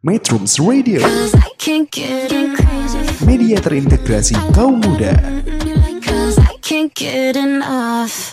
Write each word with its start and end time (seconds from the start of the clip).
Metrums 0.00 0.56
Radio, 0.64 1.04
media 3.28 3.60
terintegrasi 3.60 4.32
kaum 4.56 4.80
muda. 4.80 5.12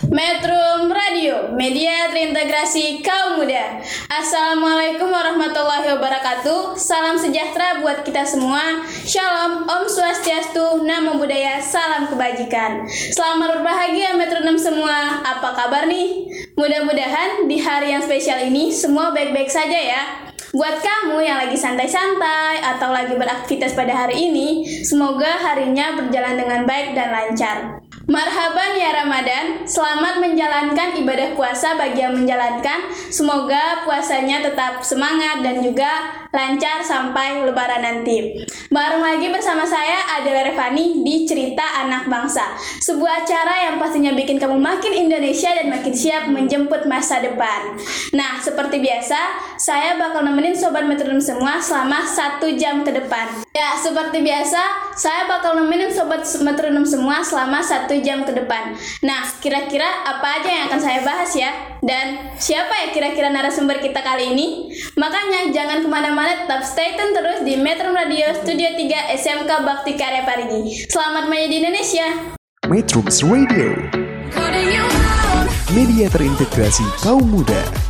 Metrum 0.08 0.88
Radio, 0.88 1.52
media 1.60 2.08
terintegrasi 2.08 3.04
kaum 3.04 3.44
muda. 3.44 3.84
Assalamualaikum 4.08 5.12
warahmatullahi 5.12 5.92
wabarakatuh. 5.92 6.80
Salam 6.80 7.20
sejahtera 7.20 7.84
buat 7.84 8.00
kita 8.08 8.24
semua. 8.24 8.88
Shalom, 9.04 9.68
Om 9.68 9.92
Swastiastu, 9.92 10.88
Namo 10.88 11.20
Buddhaya, 11.20 11.60
salam 11.60 12.08
kebajikan. 12.08 12.88
Selamat 12.88 13.60
berbahagia 13.60 14.16
metronom 14.16 14.56
semua. 14.56 15.20
Apa 15.20 15.52
kabar 15.52 15.84
nih? 15.84 16.32
Mudah-mudahan 16.56 17.44
di 17.52 17.60
hari 17.60 17.92
yang 17.92 18.00
spesial 18.00 18.40
ini 18.48 18.72
semua 18.72 19.12
baik-baik 19.12 19.52
saja 19.52 19.76
ya. 19.76 20.27
Buat 20.56 20.80
kamu 20.80 21.20
yang 21.28 21.44
lagi 21.44 21.60
santai-santai 21.60 22.64
atau 22.64 22.96
lagi 22.96 23.20
beraktivitas 23.20 23.76
pada 23.76 23.92
hari 23.92 24.32
ini, 24.32 24.64
semoga 24.80 25.28
harinya 25.44 26.00
berjalan 26.00 26.40
dengan 26.40 26.62
baik 26.64 26.96
dan 26.96 27.08
lancar. 27.12 27.58
Marhaban 27.88 28.76
ya 28.76 29.04
Ramadan, 29.04 29.64
selamat 29.64 30.20
menjalankan 30.20 30.96
ibadah 31.00 31.36
puasa 31.40 31.76
bagi 31.80 32.04
yang 32.04 32.20
menjalankan. 32.20 32.88
Semoga 33.12 33.84
puasanya 33.88 34.44
tetap 34.44 34.84
semangat 34.84 35.40
dan 35.40 35.64
juga 35.64 35.88
lancar 36.36 36.84
sampai 36.84 37.48
lebaran 37.48 37.84
nanti. 37.84 38.44
Bareng 38.72 39.00
lagi 39.00 39.32
bersama 39.32 39.64
saya 39.64 40.20
Adela 40.20 40.52
Revani 40.52 41.04
di 41.04 41.24
Cerita 41.24 41.64
Anak 41.84 42.12
Bangsa. 42.12 42.60
Sebuah 42.84 43.24
acara 43.24 43.72
yang 43.72 43.76
pastinya 43.80 44.12
bikin 44.12 44.36
kamu 44.36 44.60
makin 44.60 45.08
Indonesia 45.08 45.52
dan 45.56 45.72
makin 45.72 45.96
siap 45.96 46.28
menjemput 46.28 46.84
masa 46.88 47.24
depan. 47.24 47.76
Nah, 48.12 48.40
seperti 48.44 48.84
biasa, 48.84 49.20
saya 49.56 49.96
bakal 49.96 50.28
nemenin 50.28 50.56
Sobat 50.56 50.84
Metronom 50.84 51.24
semua 51.24 51.64
selama 51.64 52.04
satu 52.04 52.52
jam 52.60 52.84
ke 52.84 52.92
depan. 52.92 53.48
Ya, 53.56 53.76
seperti 53.80 54.24
biasa, 54.24 54.92
saya 54.96 55.28
bakal 55.32 55.56
nemenin 55.60 55.92
Sobat 55.92 56.24
Metronom 56.44 56.84
semua 56.84 57.24
selama 57.24 57.64
satu 57.64 57.77
jam 58.02 58.26
ke 58.26 58.34
depan. 58.34 58.74
Nah, 59.06 59.28
kira-kira 59.38 59.86
apa 60.08 60.42
aja 60.42 60.50
yang 60.50 60.64
akan 60.72 60.82
saya 60.82 61.00
bahas 61.06 61.32
ya? 61.38 61.52
Dan 61.86 62.34
siapa 62.42 62.74
ya 62.74 62.88
kira-kira 62.96 63.30
narasumber 63.30 63.78
kita 63.78 64.02
kali 64.02 64.34
ini? 64.34 64.48
Makanya 64.98 65.54
jangan 65.54 65.86
ke 65.86 65.88
mana-mana, 65.90 66.48
tetap 66.48 66.66
stay 66.66 66.98
tune 66.98 67.14
terus 67.14 67.46
di 67.46 67.60
Metro 67.60 67.94
Radio 67.94 68.34
Studio 68.42 68.74
3 68.74 69.14
SMK 69.20 69.52
Bakti 69.62 69.94
Karya 69.94 70.26
Parigi. 70.26 70.88
Selamat 70.90 71.30
main 71.30 71.46
di 71.52 71.62
Indonesia! 71.62 72.38
Metrums 72.68 73.24
Radio, 73.24 73.80
media 75.72 76.12
terintegrasi 76.12 76.84
kaum 77.00 77.24
muda. 77.24 77.87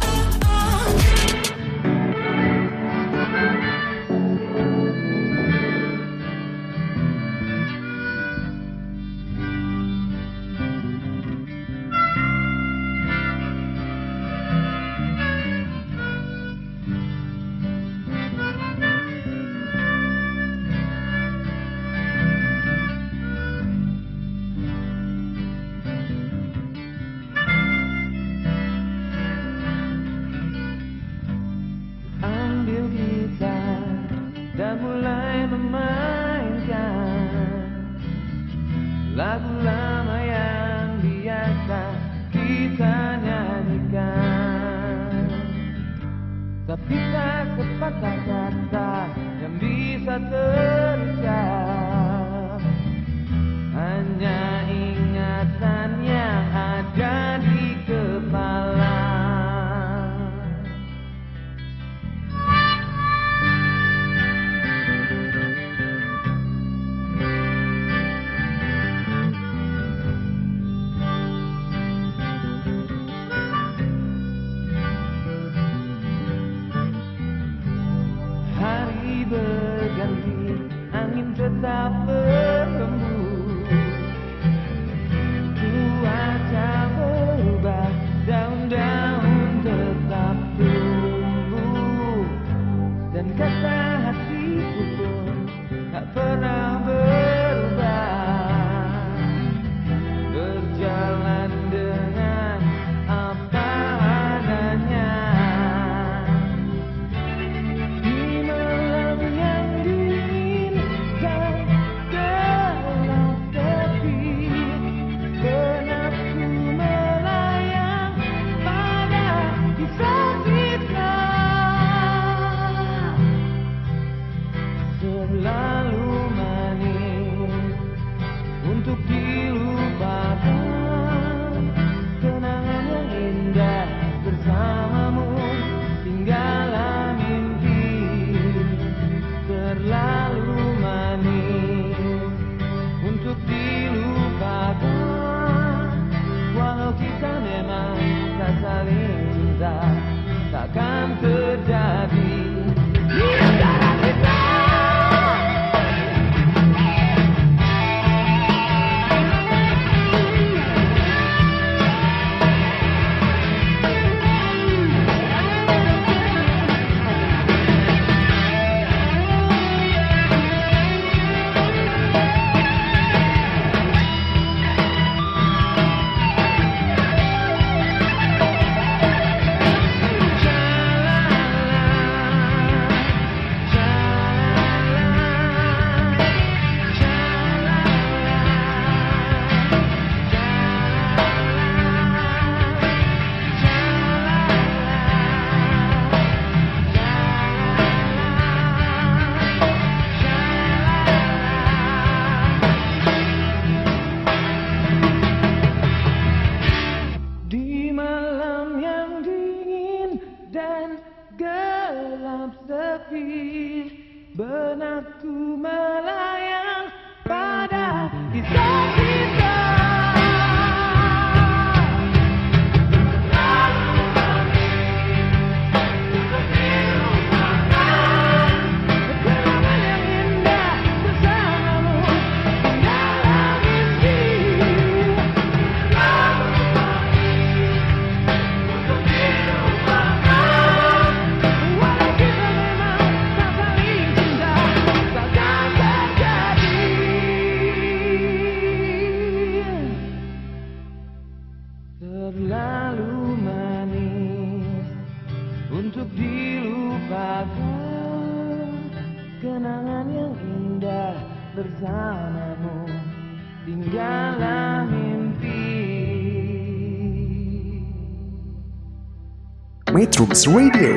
Metrums 270.27 270.51
Radio, 270.51 270.91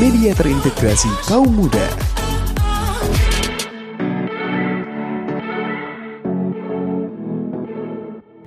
media 0.00 0.32
terintegrasi 0.32 1.12
kaum 1.28 1.52
muda. 1.52 1.84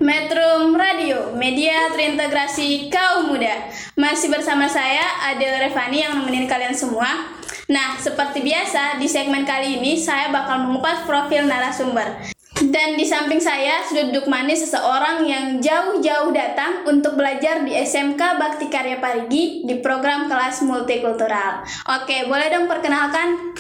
Metrum 0.01 0.73
Radio, 0.73 1.29
media 1.37 1.93
terintegrasi 1.93 2.89
kaum 2.89 3.29
muda. 3.29 3.69
Masih 3.93 4.33
bersama 4.33 4.65
saya 4.65 5.29
Adel 5.29 5.61
Revani 5.61 6.01
yang 6.01 6.17
nemenin 6.17 6.49
kalian 6.49 6.73
semua. 6.73 7.37
Nah, 7.69 8.01
seperti 8.01 8.41
biasa 8.41 8.97
di 8.97 9.05
segmen 9.05 9.45
kali 9.45 9.77
ini 9.77 9.93
saya 9.93 10.33
bakal 10.33 10.65
mengupas 10.65 11.05
profil 11.05 11.45
narasumber. 11.45 12.33
Dan 12.71 12.95
di 12.95 13.03
samping 13.03 13.43
saya 13.43 13.83
sudah 13.83 14.07
duduk 14.07 14.31
manis 14.31 14.63
seseorang 14.63 15.27
yang 15.27 15.59
jauh-jauh 15.59 16.31
datang 16.31 16.87
untuk 16.87 17.19
belajar 17.19 17.67
di 17.67 17.75
SMK 17.75 18.39
Bakti 18.39 18.71
Karya 18.71 18.95
Parigi 18.95 19.67
di 19.67 19.83
program 19.83 20.31
kelas 20.31 20.63
multikultural. 20.63 21.67
Oke, 21.99 22.31
boleh 22.31 22.47
dong 22.47 22.71
perkenalkan? 22.71 23.51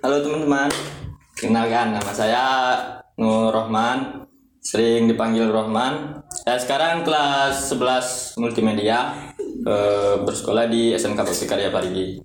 Halo 0.00 0.24
teman-teman, 0.24 0.72
kenalkan 1.36 1.92
nama 1.92 2.12
saya 2.16 2.44
Nur 3.20 3.52
Rohman, 3.52 4.24
sering 4.64 5.12
dipanggil 5.12 5.52
Rohman. 5.52 6.24
Saya 6.32 6.56
sekarang 6.56 7.04
kelas 7.04 7.68
11 7.68 8.40
multimedia, 8.40 9.12
eh, 9.44 10.16
bersekolah 10.24 10.72
di 10.72 10.96
SMK 10.96 11.20
Bakti 11.20 11.44
Karya 11.44 11.68
Parigi. 11.68 12.16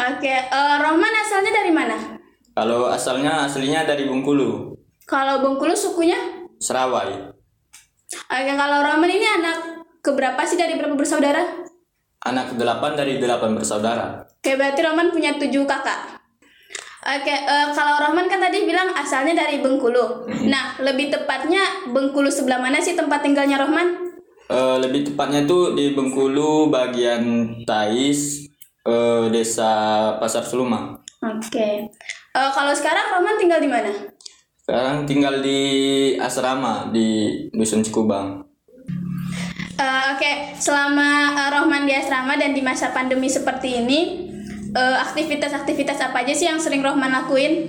Oke, 0.00 0.32
eh, 0.32 0.76
Rohman 0.80 1.12
asalnya 1.12 1.52
dari 1.52 1.72
mana? 1.76 1.96
Kalau 2.56 2.88
asalnya 2.88 3.44
aslinya 3.44 3.84
dari 3.84 4.08
Bengkulu, 4.08 4.69
Kalau 5.10 5.42
Bengkulu 5.42 5.74
sukunya? 5.74 6.46
Serawai. 6.62 7.34
Oke, 8.30 8.52
kalau 8.54 8.78
Rohman 8.78 9.10
ini 9.10 9.26
anak 9.26 9.82
keberapa 10.06 10.38
sih 10.46 10.54
dari 10.54 10.78
berapa 10.78 10.94
bersaudara? 10.94 11.66
Anak 12.22 12.54
ke-8 12.54 12.94
dari 12.94 13.18
8 13.18 13.58
bersaudara. 13.58 14.22
Oke, 14.22 14.54
berarti 14.54 14.80
Rohman 14.86 15.10
punya 15.10 15.34
tujuh 15.34 15.66
kakak. 15.66 16.22
Oke, 17.02 17.34
eh, 17.34 17.66
kalau 17.74 17.98
Rohman 18.06 18.30
kan 18.30 18.38
tadi 18.38 18.62
bilang 18.62 18.94
asalnya 18.94 19.34
dari 19.34 19.58
Bengkulu. 19.58 20.30
Nah, 20.46 20.78
lebih 20.78 21.10
tepatnya 21.10 21.90
Bengkulu 21.90 22.30
sebelah 22.30 22.62
mana 22.62 22.78
sih 22.78 22.94
tempat 22.94 23.26
tinggalnya 23.26 23.58
Rohman? 23.58 24.14
Eh, 24.46 24.76
lebih 24.78 25.10
tepatnya 25.10 25.42
itu 25.42 25.74
di 25.74 25.90
Bengkulu 25.90 26.70
bagian 26.70 27.50
Tais, 27.66 28.46
eh, 28.86 29.24
desa 29.34 29.72
Pasar 30.22 30.46
Seluma. 30.46 31.02
Oke. 31.18 31.90
Eh, 32.30 32.50
kalau 32.54 32.70
sekarang 32.70 33.10
Rohman 33.10 33.34
tinggal 33.42 33.58
di 33.58 33.66
mana? 33.66 33.90
Sekarang 34.70 35.02
tinggal 35.02 35.42
di 35.42 35.60
asrama 36.14 36.94
di 36.94 37.34
Dusun 37.50 37.82
Cikubang. 37.82 38.46
Eh, 39.74 40.04
Oke, 40.14 40.54
selama 40.62 41.34
eh, 41.34 41.48
Rohman 41.50 41.90
di 41.90 41.94
asrama 41.98 42.38
dan 42.38 42.54
di 42.54 42.62
masa 42.62 42.94
pandemi 42.94 43.26
seperti 43.26 43.82
ini, 43.82 44.30
eh, 44.70 44.96
aktivitas-aktivitas 45.10 45.98
apa 45.98 46.22
aja 46.22 46.30
sih 46.30 46.46
yang 46.46 46.62
sering 46.62 46.86
Rohman 46.86 47.10
lakuin? 47.10 47.66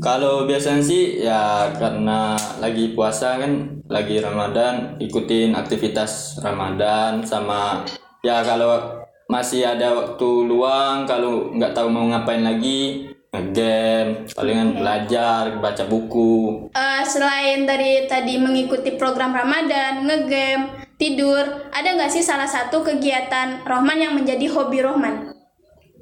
Kalau 0.00 0.48
biasanya 0.48 0.80
sih 0.80 1.20
ya 1.20 1.76
karena 1.76 2.40
lagi 2.56 2.96
puasa 2.96 3.36
kan, 3.36 3.84
lagi 3.92 4.16
Ramadan, 4.24 4.96
ikutin 4.96 5.52
aktivitas 5.52 6.40
Ramadan 6.40 7.20
sama 7.20 7.84
ya 8.24 8.40
kalau 8.40 9.04
masih 9.28 9.68
ada 9.68 9.92
waktu 9.92 10.48
luang, 10.48 11.04
kalau 11.04 11.52
nggak 11.52 11.76
tahu 11.76 11.92
mau 11.92 12.08
ngapain 12.08 12.40
lagi, 12.40 13.09
ngegame, 13.30 14.26
palingan 14.34 14.82
belajar, 14.82 15.62
baca 15.62 15.84
buku. 15.86 16.70
Eh, 16.74 17.02
selain 17.06 17.62
dari 17.62 18.10
tadi 18.10 18.36
mengikuti 18.42 18.98
program 18.98 19.30
Ramadan, 19.30 20.02
ngegame, 20.02 20.90
tidur, 20.98 21.70
ada 21.70 21.88
nggak 21.94 22.10
sih 22.10 22.26
salah 22.26 22.50
satu 22.50 22.82
kegiatan 22.82 23.62
Rohman 23.62 24.02
yang 24.02 24.18
menjadi 24.18 24.50
hobi 24.50 24.82
Rohman? 24.82 25.30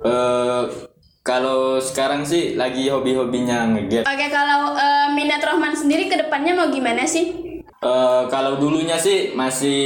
Eh 0.00 0.64
kalau 1.20 1.76
sekarang 1.76 2.24
sih 2.24 2.56
lagi 2.56 2.88
hobi-hobinya 2.88 3.68
ngegame. 3.76 4.08
Oke, 4.08 4.26
kalau 4.32 4.72
eh, 4.72 5.08
minat 5.12 5.44
Rohman 5.44 5.76
sendiri 5.76 6.08
ke 6.08 6.16
depannya 6.16 6.56
mau 6.56 6.72
gimana 6.72 7.04
sih? 7.04 7.48
Eh, 7.78 8.22
kalau 8.26 8.58
dulunya 8.58 8.98
sih 8.98 9.36
masih 9.38 9.80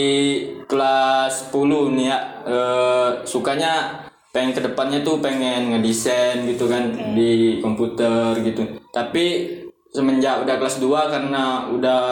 kelas 0.65 1.53
10 1.53 1.93
nih 1.93 2.07
ya 2.09 2.19
eh, 2.49 3.09
sukanya 3.29 4.02
pengen 4.33 4.51
ke 4.51 4.61
depannya 4.61 5.01
tuh 5.01 5.21
pengen 5.21 5.71
ngedesain 5.71 6.49
gitu 6.49 6.65
kan 6.65 6.89
di 7.13 7.61
komputer 7.61 8.33
gitu 8.41 8.65
tapi 8.89 9.45
semenjak 9.89 10.41
udah 10.41 10.57
kelas 10.57 10.81
2 10.81 10.89
karena 10.89 11.43
udah 11.69 12.03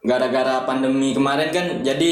gara-gara 0.00 0.62
pandemi 0.62 1.10
kemarin 1.10 1.50
kan 1.50 1.66
jadi 1.82 2.10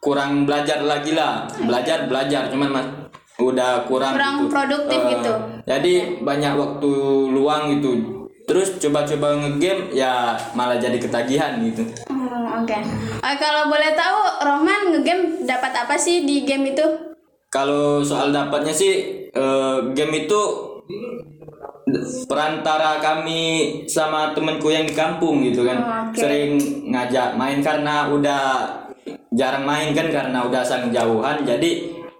kurang 0.00 0.44
belajar 0.44 0.80
lagi 0.80 1.12
lah 1.12 1.44
belajar 1.58 2.08
belajar 2.08 2.48
cuman 2.48 2.70
mas 2.70 2.88
udah 3.36 3.84
kurang 3.84 4.14
Kurang 4.14 4.36
gitu. 4.40 4.50
produktif 4.50 4.98
Eh, 4.98 5.08
gitu. 5.12 5.32
jadi 5.64 5.94
banyak 6.20 6.52
waktu 6.54 6.90
luang 7.30 7.68
gitu 7.70 7.90
terus 8.44 8.76
coba-coba 8.78 9.36
ngegame 9.38 9.92
ya 9.92 10.36
malah 10.52 10.76
jadi 10.76 10.96
ketagihan 10.96 11.60
gitu 11.60 11.84
Hmm, 12.08 12.62
Oke. 12.62 12.76
Eh, 13.20 13.36
kalau 13.36 13.66
boleh 13.66 13.92
tahu 13.92 14.18
Rohman 14.40 14.80
ngegame 14.90 15.42
dapat 15.42 15.72
apa 15.74 15.96
sih 15.96 16.22
di 16.22 16.44
game 16.44 16.70
itu? 16.70 16.84
Kalau 17.54 18.02
soal 18.02 18.34
dapatnya 18.34 18.74
sih 18.74 18.92
eh, 19.30 19.78
game 19.94 20.26
itu 20.26 20.40
perantara 22.26 22.98
kami 22.98 23.40
sama 23.86 24.34
temanku 24.34 24.68
yang 24.68 24.82
di 24.82 24.92
kampung 24.92 25.44
gitu 25.44 25.62
kan 25.62 25.78
Oh, 25.78 26.10
oke. 26.10 26.16
sering 26.16 26.58
ngajak 26.88 27.36
main 27.36 27.60
karena 27.60 28.08
udah 28.08 28.42
jarang 29.30 29.62
main 29.62 29.92
kan 29.92 30.08
karena 30.08 30.42
udah 30.42 30.64
saling 30.64 30.90
jauhan 30.90 31.44
jadi 31.44 31.70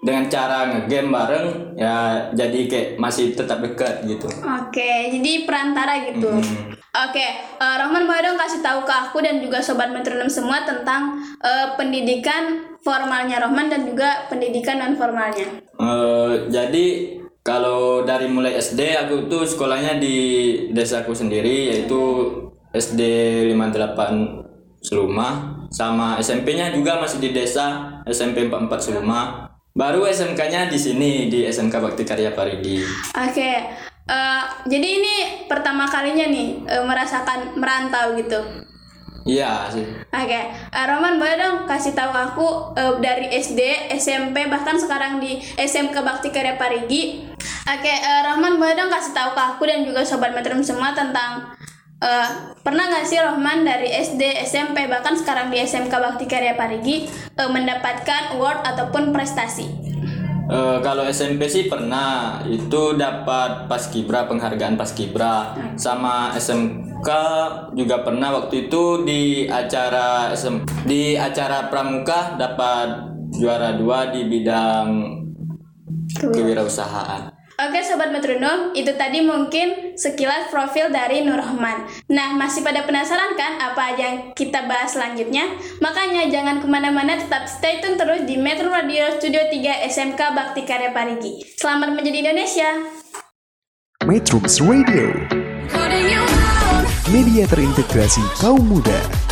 dengan 0.05 0.29
cara 0.29 0.69
ngegame 0.69 1.09
bareng 1.09 1.47
ya 1.75 1.97
jadi 2.37 2.61
kayak 2.69 2.89
masih 3.01 3.33
tetap 3.33 3.65
dekat 3.65 4.05
gitu 4.05 4.29
Oke, 4.29 5.17
jadi 5.17 5.49
perantara 5.49 6.13
gitu. 6.13 6.29
Hmm. 6.29 6.77
Oke, 6.95 7.27
eh, 7.27 7.77
Rohman 7.83 8.07
boleh 8.07 8.23
dong 8.23 8.39
kasih 8.39 8.63
tahu 8.63 8.87
ke 8.87 8.95
aku 8.95 9.19
dan 9.19 9.43
juga 9.43 9.59
sobat 9.59 9.91
metronom 9.91 10.31
semua 10.31 10.63
tentang 10.63 11.19
eh, 11.43 11.75
pendidikan 11.75 12.71
formalnya 12.87 13.43
Rohman 13.43 13.67
dan 13.67 13.83
juga 13.83 14.31
pendidikan 14.31 14.79
non 14.79 14.95
formalnya. 14.95 15.59
Eh, 15.59 16.33
jadi 16.55 16.87
kalau 17.43 18.07
dari 18.07 18.31
mulai 18.31 18.55
SD 18.63 18.95
aku 18.95 19.27
tuh 19.27 19.43
sekolahnya 19.43 19.99
di 19.99 20.17
desaku 20.71 21.11
sendiri 21.11 21.75
yaitu 21.75 22.31
SD 22.71 23.03
58 23.51 24.47
Seluma 24.85 25.59
sama 25.73 26.21
SMP-nya 26.21 26.71
juga 26.71 27.01
masih 27.01 27.19
di 27.19 27.35
desa 27.35 27.99
SMP 28.07 28.47
44 28.47 28.71
Seluma. 28.79 29.51
Baru 29.75 30.07
SMK-nya 30.07 30.71
di 30.71 30.79
sini 30.79 31.27
di 31.27 31.43
SMK 31.51 31.75
Bakti 31.75 32.07
Karya 32.07 32.31
Parigi. 32.31 32.79
Oke, 33.19 33.51
eh, 34.09 34.45
jadi 34.69 34.89
ini 35.01 35.15
pertama 35.49 35.89
kalinya 35.89 36.29
nih 36.29 36.65
eh, 36.69 36.85
merasakan 36.85 37.57
merantau 37.57 38.17
gitu. 38.17 38.65
Iya 39.25 39.73
sih. 39.73 39.85
Oke, 40.13 40.41
eh, 40.53 40.85
Roman 40.85 41.17
boleh 41.17 41.41
dong 41.41 41.57
kasih 41.65 41.97
tahu 41.97 42.13
aku 42.13 42.77
eh, 42.77 42.95
dari 43.01 43.33
SD, 43.33 43.89
SMP 43.97 44.45
bahkan 44.53 44.77
sekarang 44.77 45.17
di 45.17 45.41
SMK 45.57 45.97
Bakti 46.05 46.29
Karya 46.29 46.61
Parigi. 46.61 47.33
Oke, 47.65 47.89
eh, 47.89 48.21
Rohman 48.29 48.61
boleh 48.61 48.77
dong 48.77 48.93
kasih 48.93 49.17
tahu 49.17 49.33
ke 49.33 49.43
aku 49.57 49.63
dan 49.65 49.89
juga 49.89 50.05
sobat 50.05 50.37
metrum 50.37 50.61
semua 50.61 50.93
tentang 50.93 51.57
eh, 52.05 52.29
pernah 52.61 52.85
nggak 52.93 53.09
sih 53.09 53.17
Rohman 53.17 53.65
dari 53.65 53.89
SD, 53.89 54.45
SMP 54.45 54.85
bahkan 54.93 55.17
sekarang 55.17 55.49
di 55.49 55.57
SMK 55.65 55.89
Bakti 55.89 56.29
Karya 56.29 56.53
Parigi 56.53 57.09
eh, 57.09 57.49
mendapatkan 57.49 58.37
award 58.37 58.61
ataupun 58.69 59.17
prestasi? 59.17 59.94
Eh, 60.45 60.79
kalau 60.85 61.09
SMP 61.09 61.49
sih 61.49 61.67
pernah. 61.67 62.45
Itu 62.45 62.97
dapat 62.97 63.65
paskibra 63.65 64.29
penghargaan 64.29 64.77
paskibra 64.77 65.57
sama 65.81 66.37
SMK 66.37 67.09
juga 67.73 68.05
pernah. 68.05 68.37
Waktu 68.43 68.69
itu 68.69 69.03
di 69.09 69.49
acara 69.49 70.29
SM 70.37 70.85
di 70.85 71.17
acara 71.17 71.73
pramuka 71.73 72.37
dapat 72.37 73.17
juara 73.35 73.75
dua 73.75 74.13
di 74.13 74.29
bidang 74.29 74.89
kewirausahaan. 76.13 77.34
Oke 77.55 77.87
Sobat 77.87 78.11
Metronom, 78.11 78.75
itu 78.75 78.91
tadi 78.99 79.23
mungkin 79.23 79.95
sekilas 79.95 80.51
profil 80.51 80.91
dari 80.91 81.23
Nur 81.23 81.39
Rahman. 81.39 81.87
Nah, 82.11 82.35
masih 82.35 82.67
pada 82.67 82.83
penasaran 82.83 83.39
kan 83.39 83.63
apa 83.63 83.95
aja 83.95 84.03
yang 84.11 84.19
kita 84.35 84.67
bahas 84.67 84.99
selanjutnya? 84.99 85.47
Makanya 85.79 86.27
jangan 86.35 86.59
ke 86.59 86.67
mana-mana, 86.67 87.15
tetap 87.15 87.47
stay 87.47 87.79
tune 87.79 87.95
terus 87.95 88.27
di 88.27 88.35
Metro 88.35 88.75
Radio 88.75 89.07
Studio 89.23 89.47
3 89.47 89.87
SMK 89.87 90.21
Bakti 90.35 90.67
Karya 90.67 90.91
Parigi. 90.91 91.47
Selamat 91.55 91.95
menjadi 91.95 92.27
Indonesia! 92.27 92.71
Metrums 94.03 94.59
Radio, 94.59 95.15
media 97.15 97.47
terintegrasi 97.47 98.21
kaum 98.43 98.67
muda. 98.67 99.24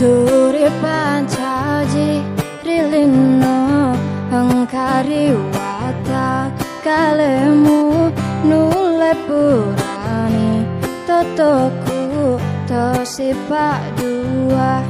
Duri 0.00 0.64
pancaji 0.80 2.24
rilino 2.64 3.92
Engkari 4.32 5.28
watak 5.52 6.56
kalemu 6.80 8.08
Nule 8.48 9.12
purani 9.28 10.64
Totoku 11.04 12.40
Tosipak 12.64 13.84
dua 14.00 14.80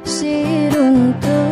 Siruntu. 0.00 1.44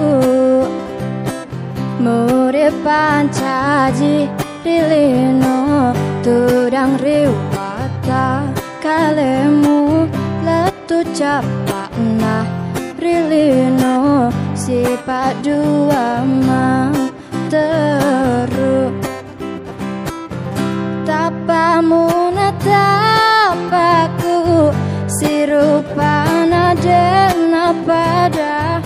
Murid 2.00 2.72
pancaji 2.80 4.24
rilino 4.64 5.92
Tudang 6.24 6.96
riwata 6.96 8.48
kalemu 8.80 10.08
Letu 10.48 11.04
nah 11.20 11.61
rilino 13.12 14.32
sifat 14.56 15.44
dua 15.44 16.24
ma 16.24 16.88
teruk. 17.52 18.96
Tapamu 21.04 22.32
natapaku 22.32 24.32
sirupana 25.12 26.72
dena 26.80 27.76
pada 27.84 28.80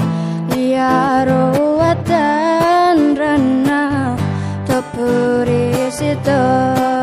ya 0.51 1.23
rawatan 1.23 3.15
rana 3.15 4.19
tepuri 4.67 5.87
sitota 5.95 6.96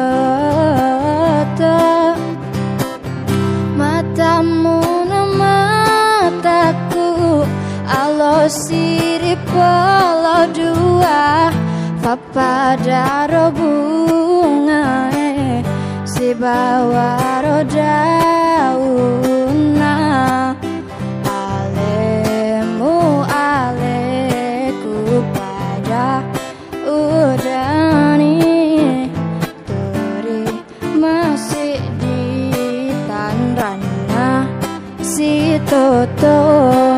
dua 10.53 11.49
Papada 12.03 13.23
bunga 13.55 15.07
Si 16.03 16.35
bawa 16.35 17.39
dauna 17.71 18.91
Alemu 21.23 23.23
aleku 23.23 25.23
pada 25.31 26.27
udani 26.83 28.35
Turi 29.63 30.43
masih 30.99 31.79
di 32.03 32.91
tanrana 33.07 34.43
si 34.99 35.55
Toto 35.63 36.92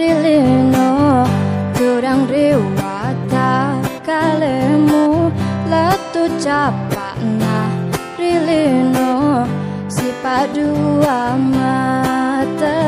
Rilino 0.00 1.28
Kurang 1.76 2.24
riwata 2.24 3.76
kalemu 4.00 5.28
Letu 5.68 6.24
capakna 6.40 7.68
rilino 8.16 9.44
Sifat 9.92 10.56
dua 10.56 11.36
materu 11.52 12.80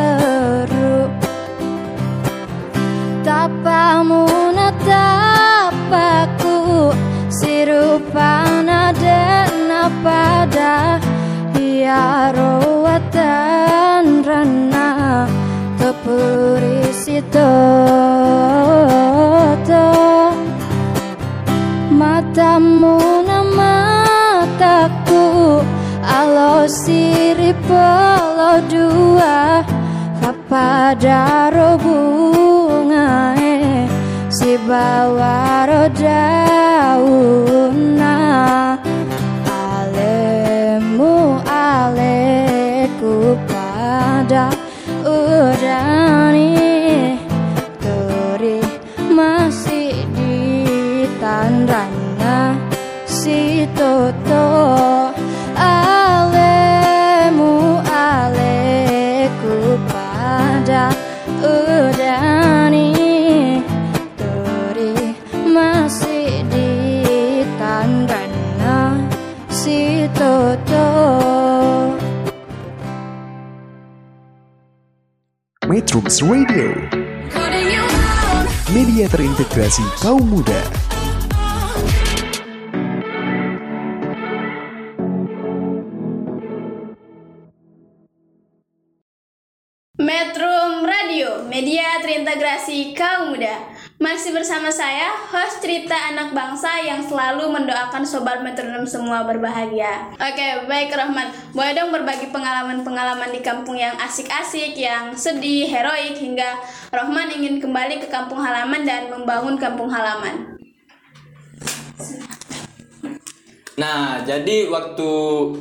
Tapamu 3.21 4.25
Sirupana 7.33 8.93
dena 8.97 9.89
pada 10.01 11.01
Ya 11.61 12.33
Sitoto 17.33 17.49
Matamu 21.97 23.01
mataku. 23.57 25.25
Alo 26.05 26.69
siri 26.69 27.57
polo 27.65 28.61
dua. 28.69 29.65
Papada 30.21 31.49
bunga 31.81 33.33
Si 34.29 34.61
bawa 34.69 35.65
dauna 35.97 37.17
Metrums 76.13 76.29
Radio, 76.29 76.69
media 78.69 79.09
terintegrasi 79.09 79.81
kaum 80.05 80.29
muda. 80.29 80.61
Metro 89.97 90.85
Radio, 90.85 91.49
media 91.49 91.97
terintegrasi 92.05 92.93
kaum 92.93 93.33
muda. 93.33 93.72
Masih 94.03 94.35
bersama 94.35 94.67
saya, 94.67 95.15
host 95.31 95.63
cerita 95.63 95.95
anak 95.95 96.35
bangsa 96.35 96.75
yang 96.83 96.99
selalu 97.07 97.55
mendoakan 97.55 98.03
sobat 98.03 98.43
metronom 98.43 98.83
semua 98.83 99.23
berbahagia. 99.23 100.11
Oke, 100.19 100.67
baik 100.67 100.91
Rohman. 100.91 101.31
Boleh 101.55 101.71
dong 101.71 101.95
berbagi 101.95 102.35
pengalaman-pengalaman 102.35 103.31
di 103.31 103.39
kampung 103.47 103.79
yang 103.79 103.95
asik-asik, 104.03 104.75
yang 104.75 105.15
sedih, 105.15 105.71
heroik, 105.71 106.19
hingga 106.19 106.59
Rohman 106.91 107.31
ingin 107.31 107.63
kembali 107.63 108.03
ke 108.03 108.11
kampung 108.11 108.43
halaman 108.43 108.83
dan 108.83 109.07
membangun 109.07 109.55
kampung 109.55 109.87
halaman. 109.87 110.59
Nah, 113.79 114.27
jadi 114.27 114.67
waktu 114.67 115.11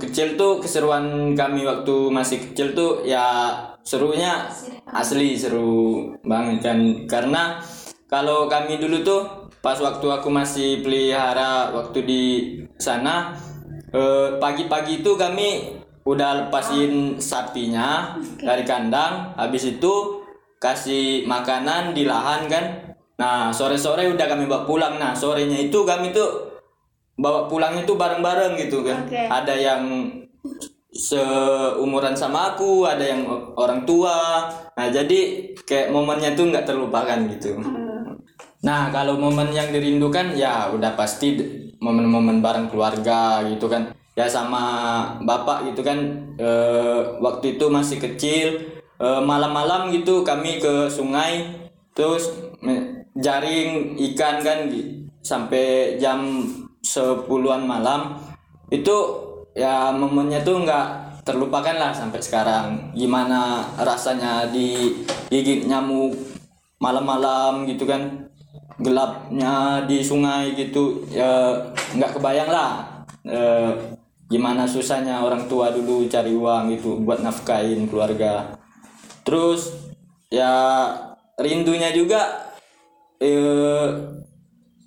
kecil 0.01 0.33
tuh 0.33 0.57
keseruan 0.57 1.38
kami 1.38 1.62
waktu 1.62 2.10
masih 2.10 2.41
kecil 2.41 2.74
tuh 2.74 3.05
ya 3.05 3.53
serunya 3.86 4.50
asli 4.89 5.38
seru 5.38 6.10
banget 6.25 6.57
kan 6.65 6.79
karena 7.05 7.62
kalau 8.12 8.51
kami 8.51 8.75
dulu 8.75 9.01
tuh 9.01 9.22
pas 9.63 9.80
waktu 9.80 10.03
aku 10.03 10.27
masih 10.27 10.84
pelihara 10.84 11.72
waktu 11.72 12.00
di 12.03 12.24
sana 12.75 13.32
eh, 13.96 14.36
pagi-pagi 14.36 15.00
itu 15.00 15.15
kami 15.15 15.80
udah 16.03 16.46
lepasin 16.46 17.22
sapinya 17.24 18.20
dari 18.41 18.68
kandang 18.68 19.32
habis 19.39 19.70
itu 19.70 20.20
kasih 20.60 21.24
makanan 21.24 21.96
di 21.96 22.03
lahan 22.03 22.51
kan 22.51 22.65
nah 23.15 23.53
sore-sore 23.53 24.12
udah 24.12 24.27
kami 24.27 24.50
bawa 24.50 24.68
pulang 24.68 25.00
nah 25.00 25.15
sorenya 25.15 25.58
itu 25.58 25.86
kami 25.86 26.12
tuh 26.12 26.51
bawa 27.22 27.46
pulang 27.46 27.77
itu 27.77 27.94
bareng-bareng 27.94 28.58
gitu 28.58 28.82
kan. 28.82 29.06
Oke. 29.06 29.22
Ada 29.30 29.53
yang 29.53 29.84
seumuran 30.91 32.18
sama 32.18 32.56
aku, 32.56 32.89
ada 32.89 33.06
yang 33.06 33.30
orang 33.56 33.86
tua. 33.86 34.50
Nah, 34.75 34.88
jadi 34.89 35.53
kayak 35.63 35.94
momennya 35.94 36.34
tuh 36.34 36.50
nggak 36.50 36.65
terlupakan 36.65 37.20
gitu. 37.32 37.62
Nah, 38.62 38.94
kalau 38.94 39.18
momen 39.18 39.50
yang 39.50 39.74
dirindukan 39.74 40.38
ya 40.38 40.70
udah 40.70 40.94
pasti 40.94 41.38
momen-momen 41.82 42.46
bareng 42.46 42.70
keluarga 42.70 43.41
gitu 43.50 43.65
kan. 43.65 43.89
Ya 44.13 44.30
sama 44.30 44.62
bapak 45.25 45.74
gitu 45.74 45.82
kan. 45.82 45.98
Eh, 46.38 47.00
waktu 47.18 47.58
itu 47.58 47.65
masih 47.74 47.98
kecil, 47.98 48.77
eh, 49.01 49.22
malam-malam 49.22 49.89
gitu 49.89 50.22
kami 50.22 50.62
ke 50.62 50.86
sungai 50.94 51.62
terus 51.91 52.32
jaring 53.20 54.00
ikan 54.12 54.39
kan 54.39 54.72
sampai 55.22 55.98
jam 56.00 56.48
sepuluhan 56.82 57.68
malam 57.68 58.15
itu 58.72 58.96
ya 59.53 59.91
momennya 59.91 60.41
tuh 60.41 60.63
nggak 60.63 60.88
terlupakan 61.27 61.75
lah 61.75 61.91
sampai 61.91 62.24
sekarang 62.24 62.96
gimana 62.96 63.62
rasanya 63.77 64.48
digigit 64.50 65.68
nyamuk 65.68 66.15
malam-malam 66.82 67.68
gitu 67.70 67.86
kan 67.86 68.30
gelapnya 68.80 69.84
di 69.90 70.00
sungai 70.00 70.56
gitu 70.56 71.04
ya 71.12 71.58
nggak 71.96 72.18
kebayang 72.18 72.50
lah 72.50 73.01
eh, 73.25 73.72
gimana 74.32 74.63
susahnya 74.63 75.20
orang 75.20 75.46
tua 75.51 75.75
dulu 75.75 76.08
cari 76.08 76.32
uang 76.32 76.72
gitu 76.80 77.04
buat 77.04 77.20
nafkahin 77.20 77.84
keluarga. 77.92 78.56
Terus 79.28 79.75
ya 80.32 80.88
rindunya 81.36 81.92
juga 81.92 82.48
eh, 83.20 83.88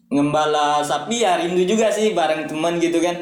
ngembala 0.09 0.81
sapi 0.81 1.21
ya 1.21 1.37
rindu 1.37 1.69
juga 1.69 1.93
sih 1.93 2.17
bareng 2.17 2.49
teman 2.49 2.81
gitu 2.81 3.05
kan. 3.05 3.21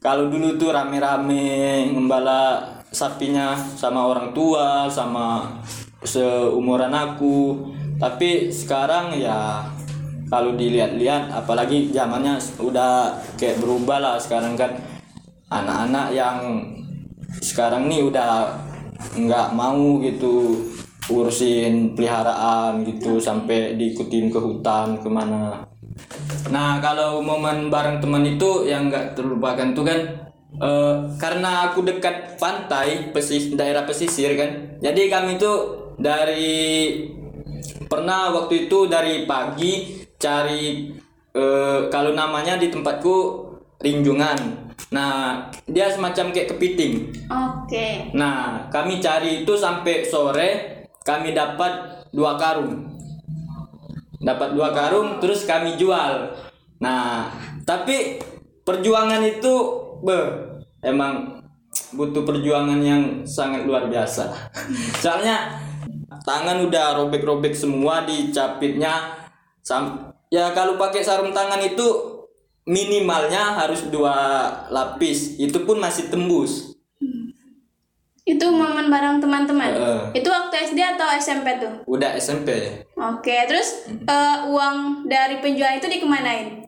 Kalau 0.00 0.26
dulu 0.32 0.56
tuh 0.56 0.72
rame-rame 0.72 1.86
ngembala 1.92 2.64
sapinya 2.90 3.54
sama 3.54 4.10
orang 4.10 4.34
tua 4.34 4.90
sama 4.90 5.60
seumuran 6.02 6.90
aku. 6.90 7.70
Tapi 8.00 8.48
sekarang 8.50 9.12
ya 9.20 9.68
kalau 10.30 10.54
dilihat-lihat 10.54 11.34
apalagi 11.34 11.90
zamannya 11.90 12.38
udah 12.62 13.18
kayak 13.34 13.58
berubah 13.58 13.98
lah 13.98 14.16
sekarang 14.16 14.54
kan. 14.54 14.72
Anak-anak 15.50 16.14
yang 16.14 16.62
sekarang 17.42 17.90
nih 17.90 18.06
udah 18.06 18.54
nggak 19.18 19.48
mau 19.58 19.98
gitu 19.98 20.62
urusin 21.10 21.98
peliharaan 21.98 22.86
gitu 22.86 23.18
sampai 23.18 23.74
diikutin 23.74 24.30
ke 24.30 24.38
hutan 24.38 25.02
ke 25.02 25.10
mana. 25.10 25.66
Nah 26.54 26.78
kalau 26.78 27.18
momen 27.18 27.66
bareng 27.66 27.98
teman 27.98 28.22
itu 28.22 28.70
yang 28.70 28.86
nggak 28.86 29.18
terlupakan 29.18 29.74
tuh 29.74 29.82
kan 29.82 30.00
eh, 30.54 30.94
karena 31.18 31.70
aku 31.70 31.82
dekat 31.82 32.38
pantai 32.38 33.10
pesis 33.10 33.50
daerah 33.58 33.82
pesisir 33.82 34.38
kan, 34.38 34.78
jadi 34.78 35.10
kami 35.10 35.34
tuh 35.34 35.90
dari 35.98 36.94
pernah 37.90 38.30
waktu 38.30 38.70
itu 38.70 38.86
dari 38.86 39.26
pagi 39.26 39.99
cari 40.20 40.92
eh, 41.32 41.80
kalau 41.88 42.12
namanya 42.12 42.60
di 42.60 42.68
tempatku 42.68 43.48
rinjungan. 43.80 44.68
Nah 44.92 45.48
dia 45.64 45.88
semacam 45.88 46.30
kayak 46.30 46.54
kepiting. 46.54 47.08
Oke. 47.26 48.12
Nah 48.12 48.68
kami 48.68 49.00
cari 49.00 49.42
itu 49.42 49.56
sampai 49.56 50.04
sore 50.04 50.80
kami 51.00 51.32
dapat 51.32 52.04
dua 52.12 52.36
karung 52.36 52.90
dapat 54.20 54.52
dua 54.52 54.68
karung 54.76 55.16
terus 55.18 55.48
kami 55.48 55.80
jual 55.80 56.36
nah 56.80 57.28
tapi 57.64 58.20
perjuangan 58.64 59.24
itu 59.24 59.52
be 60.04 60.18
emang 60.84 61.40
butuh 61.96 62.24
perjuangan 62.24 62.80
yang 62.80 63.02
sangat 63.24 63.64
luar 63.64 63.88
biasa 63.88 64.52
soalnya 65.00 65.60
tangan 66.24 66.68
udah 66.68 67.00
robek-robek 67.00 67.56
semua 67.56 68.04
dicapitnya 68.04 69.16
sam 69.64 70.09
ya 70.30 70.54
kalau 70.54 70.78
pakai 70.78 71.02
sarung 71.02 71.34
tangan 71.34 71.58
itu 71.60 71.86
minimalnya 72.64 73.58
harus 73.58 73.90
dua 73.90 74.14
lapis 74.70 75.34
itu 75.36 75.58
pun 75.62 75.76
masih 75.76 76.06
tembus 76.08 76.70
Itu 78.20 78.46
momen 78.46 78.86
bareng 78.86 79.18
teman-teman. 79.18 79.74
Heeh. 79.74 80.22
Itu 80.22 80.30
waktu 80.30 80.54
SD 80.70 80.78
atau 80.78 81.08
SMP 81.18 81.50
tuh? 81.58 81.82
udah 81.84 82.14
SMP 82.14 82.52
Oke, 82.94 83.34
terus 83.50 83.82
eh, 83.90 84.36
uang 84.46 85.02
dari 85.04 85.42
penjual 85.42 85.74
itu 85.74 85.90
dikemanain? 85.90 86.62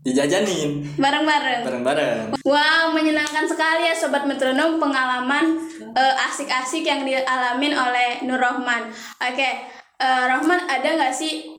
dijajanin 0.00 0.96
Bareng-bareng. 0.96 1.60
bareng-bareng 1.60 2.18
Wow, 2.40 2.92
menyenangkan 2.92 3.44
sekali 3.44 3.84
ya 3.84 3.92
Sobat 3.92 4.24
Metronom 4.24 4.76
pengalaman 4.76 5.60
eh, 5.92 6.14
asik-asik 6.28 6.84
yang 6.84 7.04
dialamin 7.04 7.72
oleh 7.72 8.20
Nur 8.24 8.36
Rohman. 8.36 8.88
Oke, 9.20 9.50
eh, 9.96 10.22
Rohman 10.26 10.68
ada 10.68 10.88
nggak 11.00 11.12
sih? 11.12 11.49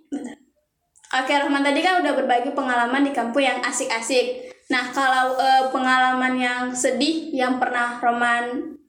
Oke, 1.11 1.35
Rohman 1.35 1.59
tadi 1.59 1.83
kan 1.83 1.99
udah 1.99 2.15
berbagi 2.15 2.55
pengalaman 2.55 3.03
di 3.03 3.11
kampung 3.11 3.43
yang 3.43 3.59
asik-asik. 3.59 4.47
Nah, 4.71 4.95
kalau 4.95 5.35
eh, 5.35 5.67
pengalaman 5.67 6.39
yang 6.39 6.63
sedih 6.71 7.35
yang 7.35 7.59
pernah 7.59 7.99
Rohman 7.99 8.79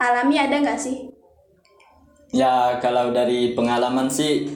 alami 0.00 0.40
ada 0.40 0.56
nggak 0.56 0.80
sih? 0.80 1.12
Ya 2.32 2.80
kalau 2.80 3.12
dari 3.12 3.52
pengalaman 3.52 4.08
sih 4.08 4.48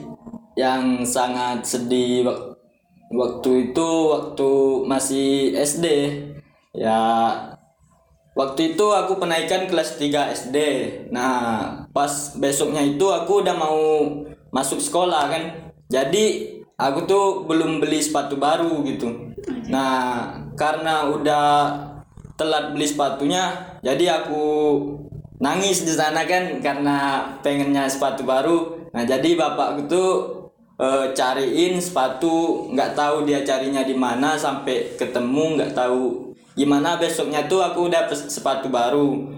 yang 0.57 1.05
sangat 1.05 1.61
sedih 1.61 2.25
wak- 2.25 2.57
waktu 3.13 3.69
itu 3.69 3.89
waktu 4.09 4.51
masih 4.89 5.53
SD 5.53 5.85
ya 6.73 6.97
waktu 8.35 8.75
itu 8.75 8.85
aku 8.87 9.19
penaikan 9.19 9.67
kelas 9.67 9.99
3 9.99 10.31
SD 10.31 10.57
nah 11.11 11.83
pas 11.91 12.35
besoknya 12.39 12.83
itu 12.83 13.03
aku 13.11 13.43
udah 13.43 13.55
mau 13.55 13.79
masuk 14.51 14.79
sekolah 14.79 15.27
kan 15.27 15.43
jadi 15.91 16.59
aku 16.81 17.05
tuh 17.05 17.25
belum 17.45 17.77
beli 17.77 18.01
sepatu 18.01 18.41
baru 18.41 18.81
gitu. 18.89 19.29
Nah 19.69 20.33
karena 20.57 21.05
udah 21.05 21.47
telat 22.33 22.73
beli 22.73 22.89
sepatunya 22.89 23.77
jadi 23.85 24.25
aku 24.25 24.43
nangis 25.37 25.85
di 25.85 25.93
sana 25.93 26.25
kan 26.25 26.57
karena 26.57 27.29
pengennya 27.45 27.85
sepatu 27.85 28.25
baru. 28.25 28.89
Nah 28.97 29.05
jadi 29.05 29.37
bapakku 29.37 29.85
tuh 29.85 30.11
eh, 30.81 31.13
cariin 31.13 31.77
sepatu 31.77 32.65
nggak 32.73 32.97
tahu 32.97 33.29
dia 33.29 33.45
carinya 33.45 33.85
di 33.85 33.93
mana 33.93 34.33
sampai 34.33 34.97
ketemu 34.97 35.61
nggak 35.61 35.77
tahu 35.77 36.33
gimana. 36.57 36.97
Besoknya 36.97 37.45
tuh 37.45 37.61
aku 37.61 37.93
udah 37.93 38.09
sepatu 38.09 38.73
baru. 38.73 39.29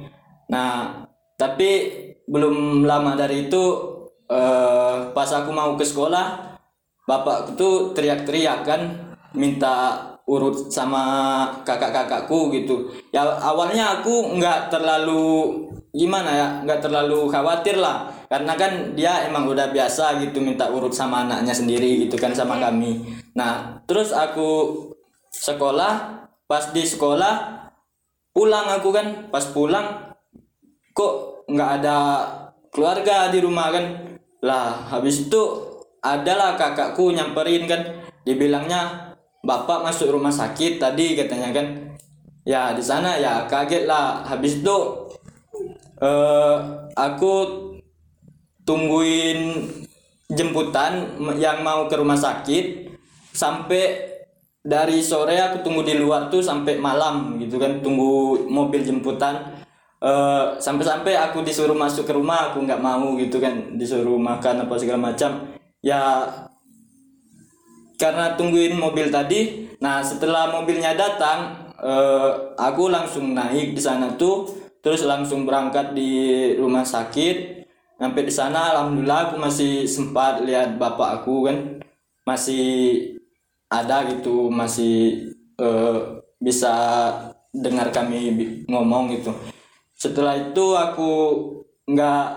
Nah 0.47 1.03
tapi 1.35 1.91
belum 2.23 2.87
lama 2.87 3.19
dari 3.19 3.51
itu 3.51 3.63
eh, 4.31 5.11
pas 5.11 5.27
aku 5.27 5.51
mau 5.51 5.75
ke 5.75 5.83
sekolah 5.83 6.52
bapakku 7.03 7.59
tuh 7.59 7.75
teriak-teriak 7.91 8.63
kan 8.63 8.81
minta 9.35 10.07
urut 10.23 10.71
sama 10.71 11.03
kakak-kakakku 11.67 12.53
gitu. 12.55 12.87
Ya 13.11 13.27
awalnya 13.27 13.99
aku 13.99 14.39
nggak 14.39 14.71
terlalu 14.71 15.51
gimana 15.93 16.31
ya 16.31 16.47
nggak 16.63 16.79
terlalu 16.79 17.27
khawatir 17.27 17.75
lah. 17.75 18.07
Karena 18.31 18.55
kan 18.55 18.95
dia 18.95 19.27
emang 19.27 19.45
udah 19.51 19.69
biasa 19.69 20.17
gitu 20.23 20.39
minta 20.39 20.71
urut 20.71 20.95
sama 20.95 21.27
anaknya 21.27 21.51
sendiri 21.51 22.07
gitu 22.07 22.15
kan 22.15 22.31
sama 22.31 22.57
kami. 22.57 23.03
Nah 23.35 23.83
terus 23.83 24.15
aku 24.15 24.71
sekolah 25.33 26.23
pas 26.47 26.71
di 26.71 26.87
sekolah 26.87 27.67
pulang 28.31 28.79
aku 28.79 28.89
kan. 28.95 29.27
Pas 29.27 29.43
pulang 29.51 30.15
kok 30.95 31.45
nggak 31.51 31.69
ada 31.83 31.97
keluarga 32.71 33.27
di 33.27 33.43
rumah 33.43 33.75
kan? 33.75 33.85
Lah 34.39 34.87
habis 34.87 35.27
itu 35.27 35.72
adalah 36.03 36.59
kakakku 36.59 37.15
nyamperin 37.15 37.65
kan. 37.65 37.81
Dibilangnya 38.27 39.15
bapak 39.43 39.83
masuk 39.87 40.11
rumah 40.11 40.31
sakit 40.31 40.77
tadi 40.77 41.15
katanya 41.15 41.49
kan. 41.55 41.67
Ya 42.43 42.75
di 42.75 42.83
sana 42.83 43.15
ya 43.15 43.47
kaget 43.47 43.87
lah. 43.87 44.21
Habis 44.27 44.59
itu 44.59 44.77
eh 46.03 46.55
aku 46.93 47.33
tungguin 48.67 49.71
jemputan 50.27 51.07
yang 51.39 51.63
mau 51.63 51.87
ke 51.87 51.95
rumah 51.95 52.19
sakit. 52.19 52.91
Sampai 53.33 54.13
dari 54.63 55.01
sore 55.01 55.39
aku 55.39 55.65
tunggu 55.65 55.83
di 55.83 55.97
luar 55.97 56.29
tuh 56.31 56.39
sampai 56.39 56.79
malam 56.79 57.35
gitu 57.39 57.57
kan 57.57 57.79
tunggu 57.79 58.43
mobil 58.51 58.83
jemputan. 58.83 59.63
Eh, 60.03 60.45
sampai-sampai 60.59 61.15
aku 61.15 61.47
disuruh 61.47 61.71
masuk 61.71 62.03
ke 62.03 62.11
rumah 62.11 62.51
aku 62.51 62.59
nggak 62.67 62.83
mau 62.83 63.15
gitu 63.15 63.39
kan 63.39 63.79
disuruh 63.79 64.19
makan 64.19 64.67
apa 64.67 64.75
segala 64.75 64.99
macam 64.99 65.55
ya 65.83 66.25
karena 67.99 68.33
tungguin 68.39 68.79
mobil 68.79 69.11
tadi 69.11 69.69
nah 69.83 69.99
setelah 69.99 70.49
mobilnya 70.49 70.95
datang 70.95 71.69
eh, 71.83 72.29
aku 72.55 72.87
langsung 72.87 73.35
naik 73.35 73.75
di 73.75 73.81
sana 73.83 74.15
tuh 74.15 74.63
terus 74.83 75.07
langsung 75.07 75.47
berangkat 75.47 75.95
di 75.95 76.11
rumah 76.59 76.83
sakit. 76.83 77.63
Sampai 77.95 78.27
di 78.27 78.33
sana 78.35 78.75
alhamdulillah 78.75 79.31
aku 79.31 79.35
masih 79.39 79.87
sempat 79.87 80.43
lihat 80.43 80.75
bapak 80.75 81.23
aku 81.23 81.47
kan 81.47 81.79
masih 82.27 82.99
ada 83.71 84.03
gitu 84.11 84.51
masih 84.51 85.31
eh, 85.55 85.99
bisa 86.35 86.73
dengar 87.55 87.95
kami 87.95 88.35
ngomong 88.67 89.15
gitu. 89.15 89.31
Setelah 89.95 90.35
itu 90.51 90.75
aku 90.75 91.11
nggak 91.87 92.27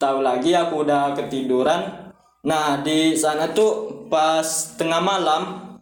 tahu 0.00 0.24
lagi 0.24 0.56
aku 0.56 0.88
udah 0.88 1.12
ketiduran 1.12 2.09
nah 2.40 2.80
di 2.80 3.12
sana 3.16 3.52
tuh 3.52 4.06
pas 4.08 4.44
tengah 4.80 5.00
malam 5.04 5.76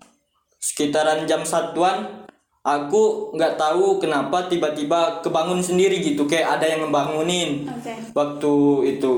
sekitaran 0.59 1.25
jam 1.31 1.47
satuan 1.47 2.27
aku 2.67 3.33
nggak 3.33 3.57
tahu 3.57 4.03
kenapa 4.03 4.51
tiba-tiba 4.51 5.25
kebangun 5.25 5.65
sendiri 5.65 6.03
gitu 6.05 6.29
kayak 6.29 6.61
ada 6.61 6.67
yang 6.69 6.87
ngebangunin 6.87 7.71
Oke. 7.71 7.95
waktu 8.13 8.55
itu. 8.99 9.13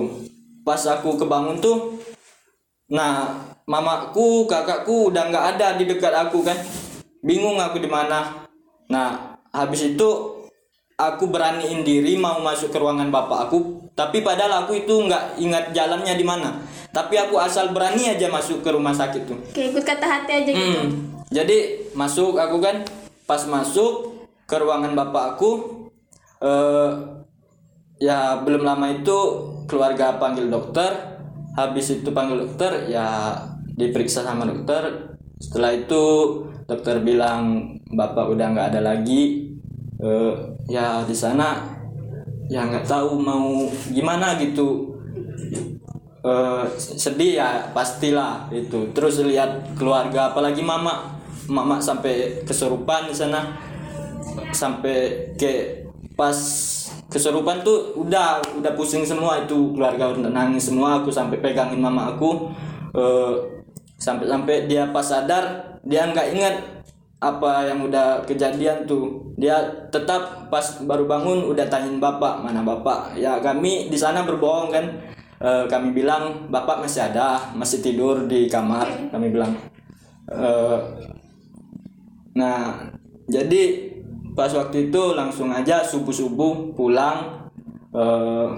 Pas 0.63 0.81
aku 0.87 1.17
kebangun 1.17 1.59
tuh 1.59 1.99
nah 2.91 3.47
mamaku 3.65 4.51
kakakku 4.51 5.15
udah 5.15 5.31
nggak 5.31 5.47
ada 5.57 5.81
di 5.81 5.89
dekat 5.89 6.15
aku 6.15 6.47
kan. 6.47 6.57
Bingung 7.25 7.59
aku 7.59 7.83
di 7.83 7.91
mana. 7.91 8.47
Nah 8.87 9.41
habis 9.51 9.83
itu 9.83 10.41
aku 11.01 11.33
beraniin 11.33 11.83
diri 11.83 12.21
mau 12.21 12.39
masuk 12.45 12.69
ke 12.71 12.79
ruangan 12.79 13.09
bapak 13.09 13.49
aku 13.49 13.89
tapi 13.97 14.21
padahal 14.21 14.65
aku 14.65 14.85
itu 14.85 14.95
nggak 15.09 15.41
ingat 15.41 15.65
jalannya 15.73 16.13
di 16.13 16.25
mana 16.25 16.61
tapi 16.91 17.15
aku 17.15 17.39
asal 17.39 17.71
berani 17.71 18.11
aja 18.11 18.27
masuk 18.27 18.67
ke 18.67 18.71
rumah 18.75 18.91
sakit 18.91 19.23
tuh. 19.27 19.39
Kayak 19.55 19.75
ikut 19.75 19.85
kata 19.87 20.07
hati 20.07 20.33
aja 20.43 20.51
gitu. 20.51 20.81
Hmm. 20.83 20.89
Jadi 21.31 21.59
masuk 21.95 22.35
aku 22.35 22.59
kan 22.59 22.83
pas 23.27 23.43
masuk 23.47 24.27
ke 24.51 24.57
ruangan 24.59 24.99
bapak 24.99 25.39
aku 25.39 25.51
eh 26.43 26.91
ya 28.03 28.43
belum 28.43 28.67
lama 28.67 28.91
itu 28.91 29.19
keluarga 29.71 30.19
panggil 30.19 30.51
dokter. 30.51 31.23
Habis 31.55 32.03
itu 32.03 32.11
panggil 32.11 32.47
dokter 32.47 32.91
ya 32.91 33.39
diperiksa 33.79 34.27
sama 34.27 34.47
dokter. 34.47 35.15
Setelah 35.39 35.71
itu 35.79 36.03
dokter 36.67 36.99
bilang 37.03 37.79
bapak 37.95 38.35
udah 38.35 38.47
nggak 38.51 38.69
ada 38.75 38.81
lagi. 38.83 39.55
Eh, 40.01 40.35
ya 40.67 41.05
di 41.05 41.13
sana 41.13 41.61
ya 42.51 42.67
nggak 42.67 42.89
tahu 42.89 43.21
mau 43.21 43.69
gimana 43.95 44.35
gitu 44.43 44.91
eh 46.21 46.65
sedih 46.77 47.41
ya 47.41 47.49
pastilah 47.73 48.49
itu. 48.53 48.93
Terus 48.93 49.25
lihat 49.25 49.77
keluarga 49.77 50.33
apalagi 50.33 50.61
mama. 50.61 51.17
Mama 51.51 51.81
sampai 51.83 52.45
kesurupan 52.45 53.11
di 53.11 53.17
sana. 53.17 53.57
Sampai 54.53 55.33
ke 55.35 55.83
pas 56.15 56.37
kesurupan 57.11 57.65
tuh 57.65 57.97
udah 57.97 58.39
udah 58.61 58.73
pusing 58.77 59.03
semua 59.03 59.43
itu. 59.43 59.73
Keluarga 59.73 60.13
udah 60.13 60.31
nangis 60.31 60.69
semua 60.69 61.01
aku 61.01 61.09
sampai 61.09 61.41
pegangin 61.41 61.81
mama 61.81 62.15
aku. 62.15 62.53
Eh 62.95 63.35
sampai 64.01 64.29
sampai 64.29 64.65
dia 64.65 64.89
pas 64.89 65.05
sadar 65.05 65.77
dia 65.85 66.09
nggak 66.09 66.29
ingat 66.37 66.55
apa 67.21 67.69
yang 67.69 67.85
udah 67.85 68.25
kejadian 68.29 68.85
tuh. 68.85 69.33
Dia 69.41 69.57
tetap 69.89 70.53
pas 70.53 70.65
baru 70.85 71.09
bangun 71.09 71.49
udah 71.49 71.65
tanyain 71.69 71.97
bapak 71.97 72.45
mana 72.45 72.61
bapak? 72.61 73.17
Ya 73.17 73.41
kami 73.41 73.89
di 73.89 73.97
sana 73.97 74.25
berbohong 74.25 74.69
kan 74.69 74.85
Eh, 75.41 75.65
kami 75.73 75.97
bilang 75.97 76.53
bapak 76.53 76.85
masih 76.85 77.01
ada 77.01 77.57
masih 77.57 77.81
tidur 77.81 78.29
di 78.29 78.45
kamar 78.45 79.09
kami 79.09 79.33
bilang. 79.33 79.57
Eh, 80.29 80.79
nah 82.37 82.93
jadi 83.25 83.89
pas 84.37 84.53
waktu 84.53 84.93
itu 84.93 85.17
langsung 85.17 85.49
aja 85.49 85.81
subuh 85.81 86.13
subuh 86.13 86.77
pulang 86.77 87.49
eh, 87.97 88.49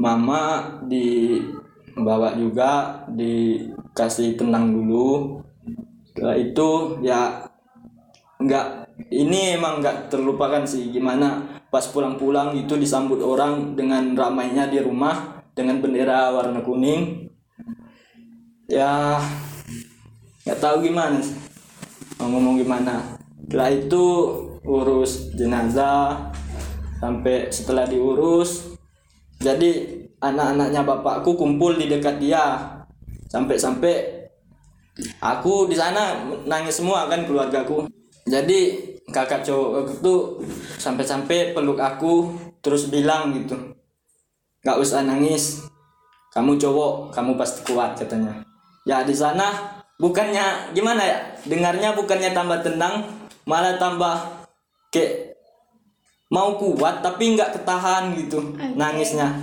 mama 0.00 0.40
dibawa 0.88 2.32
juga 2.40 3.04
dikasih 3.12 4.40
tenang 4.40 4.72
dulu. 4.72 5.44
Setelah 6.08 6.40
itu 6.40 6.68
ya 7.04 7.36
nggak 8.40 8.96
ini 9.12 9.60
emang 9.60 9.84
nggak 9.84 10.08
terlupakan 10.08 10.64
sih 10.64 10.88
gimana 10.88 11.60
pas 11.68 11.84
pulang-pulang 11.84 12.56
itu 12.56 12.80
disambut 12.80 13.20
orang 13.20 13.76
dengan 13.76 14.16
ramainya 14.16 14.64
di 14.64 14.80
rumah 14.80 15.39
dengan 15.54 15.82
bendera 15.82 16.30
warna 16.30 16.62
kuning. 16.62 17.30
Ya 18.70 19.18
nggak 20.46 20.60
tahu 20.62 20.86
gimana 20.86 21.18
mau 22.20 22.28
ngomong 22.30 22.60
gimana? 22.60 23.18
Setelah 23.44 23.70
itu 23.72 24.04
urus 24.62 25.32
jenazah 25.34 26.30
sampai 27.00 27.50
setelah 27.50 27.88
diurus 27.88 28.76
jadi 29.40 29.88
anak-anaknya 30.20 30.84
bapakku 30.84 31.32
kumpul 31.34 31.74
di 31.80 31.88
dekat 31.88 32.20
dia. 32.20 32.76
Sampai-sampai 33.32 34.26
aku 35.24 35.64
di 35.70 35.74
sana 35.78 36.28
nangis 36.44 36.76
semua 36.76 37.08
kan 37.08 37.24
keluargaku. 37.24 37.88
Jadi 38.28 38.76
kakak 39.08 39.42
cowok 39.42 40.04
tuh 40.04 40.44
sampai-sampai 40.76 41.56
peluk 41.56 41.80
aku 41.80 42.36
terus 42.60 42.92
bilang 42.92 43.32
gitu 43.34 43.79
nggak 44.60 44.76
usah 44.76 45.00
nangis 45.02 45.64
kamu 46.30 46.56
cowok 46.56 47.10
kamu 47.10 47.34
pasti 47.34 47.60
kuat 47.66 47.96
katanya 47.96 48.44
ya 48.84 49.02
di 49.02 49.12
sana 49.12 49.76
bukannya 49.96 50.72
gimana 50.72 51.02
ya 51.02 51.18
dengarnya 51.44 51.92
bukannya 51.92 52.30
tambah 52.30 52.60
tenang 52.60 53.04
malah 53.44 53.76
tambah 53.76 54.46
kayak 54.88 55.34
mau 56.28 56.54
kuat 56.54 57.00
tapi 57.00 57.34
nggak 57.34 57.56
ketahan 57.56 58.14
gitu 58.14 58.38
nangisnya 58.74 59.34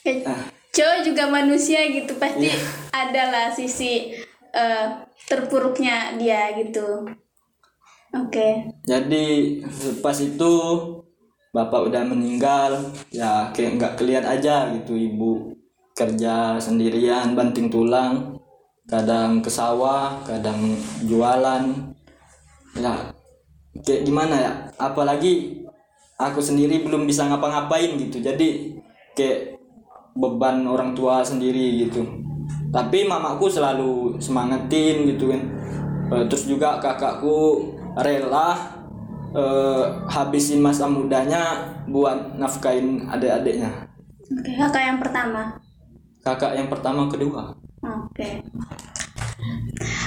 Kayak 0.00 0.24
Ah. 0.26 0.42
cowok 0.72 0.98
juga 1.04 1.28
manusia 1.28 1.84
gitu 1.86 2.16
pasti 2.16 2.48
Iya. 2.48 2.56
ada 2.90 3.22
lah 3.28 3.46
sisi 3.52 4.16
eh, 4.50 4.86
terpuruknya 5.28 6.16
dia 6.16 6.56
gitu. 6.56 7.04
Oke. 8.10 8.66
Jadi 8.82 9.60
pas 10.00 10.16
itu 10.16 10.52
bapak 11.50 11.90
udah 11.90 12.02
meninggal, 12.06 12.94
ya 13.10 13.50
kayak 13.50 13.78
nggak 13.78 13.94
keliat 13.98 14.22
aja 14.22 14.70
gitu 14.70 14.94
ibu 14.94 15.54
kerja 15.98 16.56
sendirian 16.62 17.34
banting 17.34 17.66
tulang, 17.68 18.38
kadang 18.86 19.42
ke 19.42 19.50
sawah, 19.50 20.22
kadang 20.22 20.78
jualan, 21.04 21.94
ya 22.78 23.12
kayak 23.82 24.02
gimana 24.06 24.34
ya? 24.38 24.52
Apalagi 24.78 25.66
aku 26.16 26.38
sendiri 26.38 26.86
belum 26.86 27.04
bisa 27.04 27.26
ngapa-ngapain 27.26 27.98
gitu, 27.98 28.22
jadi 28.22 28.78
kayak 29.18 29.58
beban 30.14 30.62
orang 30.66 30.94
tua 30.94 31.26
sendiri 31.26 31.86
gitu. 31.86 32.06
Tapi 32.70 33.02
mamaku 33.10 33.50
selalu 33.50 34.22
semangatin 34.22 35.02
gitu 35.10 35.34
kan. 35.34 35.42
Eh, 36.10 36.24
terus 36.30 36.46
juga 36.46 36.78
kakakku 36.78 37.74
rela 37.98 38.79
eh, 39.34 39.84
habisin 40.10 40.62
masa 40.62 40.86
mudanya 40.90 41.70
buat 41.86 42.38
nafkain 42.38 43.06
adik-adiknya. 43.10 43.90
Oke, 44.30 44.52
kakak 44.54 44.82
yang 44.86 44.98
pertama. 45.02 45.42
Kakak 46.22 46.52
yang 46.54 46.68
pertama 46.70 47.10
kedua. 47.10 47.54
Oke. 47.82 48.44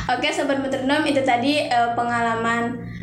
Oke, 0.07 0.27
sobat 0.29 0.61
metronom 0.61 1.03
itu 1.07 1.21
tadi 1.25 1.65
eh, 1.67 1.89
pengalaman 1.97 2.93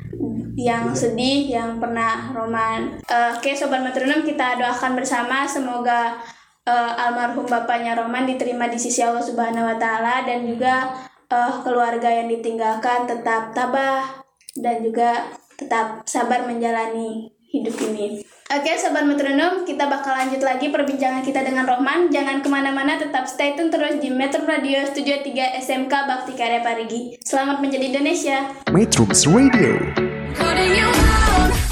yang 0.61 0.93
sedih 0.93 1.49
yang 1.49 1.81
pernah 1.81 2.31
Roman. 2.37 3.01
Eh, 3.09 3.31
Oke, 3.37 3.57
sobat 3.57 3.81
metronom 3.81 4.23
kita 4.23 4.61
doakan 4.61 4.93
bersama 4.95 5.49
semoga 5.49 6.21
eh, 6.69 6.93
almarhum 7.01 7.49
bapaknya 7.49 7.97
Roman 7.97 8.29
diterima 8.29 8.69
di 8.69 8.77
sisi 8.77 9.01
Allah 9.01 9.25
Subhanahu 9.25 9.67
wa 9.67 9.77
taala 9.81 10.23
dan 10.29 10.45
juga 10.45 10.93
eh, 11.33 11.53
keluarga 11.65 12.09
yang 12.13 12.29
ditinggalkan 12.29 13.09
tetap 13.09 13.57
tabah 13.57 14.21
dan 14.59 14.83
juga 14.85 15.40
tetap 15.61 16.09
sabar 16.09 16.49
menjalani 16.49 17.37
hidup 17.53 17.77
ini. 17.93 18.25
Oke, 18.51 18.75
Sobat 18.83 19.07
Metronom, 19.07 19.63
kita 19.63 19.87
bakal 19.87 20.11
lanjut 20.11 20.43
lagi 20.43 20.75
perbincangan 20.75 21.23
kita 21.23 21.47
dengan 21.47 21.71
Rohman. 21.71 22.11
Jangan 22.11 22.43
ke 22.43 22.51
mana-mana, 22.51 22.99
tetap 22.99 23.31
stay 23.31 23.55
tune 23.55 23.71
terus 23.71 24.03
di 24.03 24.11
Metro 24.11 24.43
Radio 24.43 24.83
Studio 24.91 25.23
3 25.23 25.63
SMK 25.63 25.93
Bakti 25.93 26.35
Karya 26.35 26.59
Parigi. 26.59 27.15
Selamat 27.23 27.63
menjadi 27.63 27.95
Indonesia. 27.95 28.51
Metrums 28.75 29.23
Radio, 29.31 29.79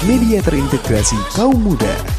media 0.07 0.39
terintegrasi 0.39 1.19
kaum 1.35 1.59
muda. 1.59 2.18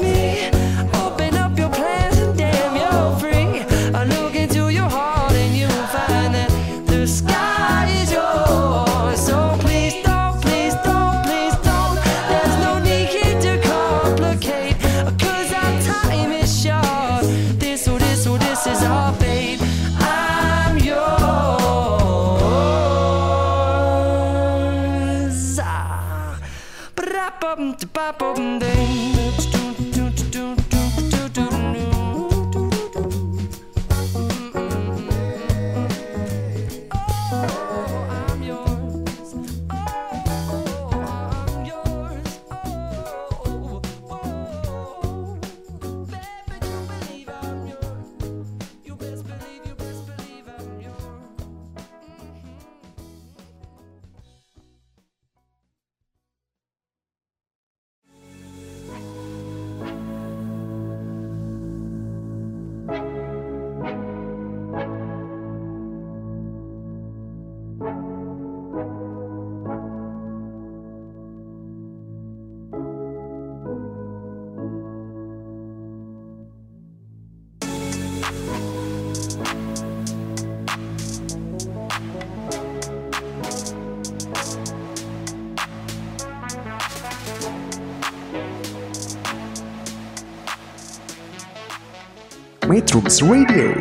Metrums 92.91 93.23
Radio, 93.23 93.71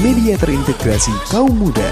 media 0.00 0.40
terintegrasi 0.40 1.12
kaum 1.28 1.52
muda. 1.52 1.84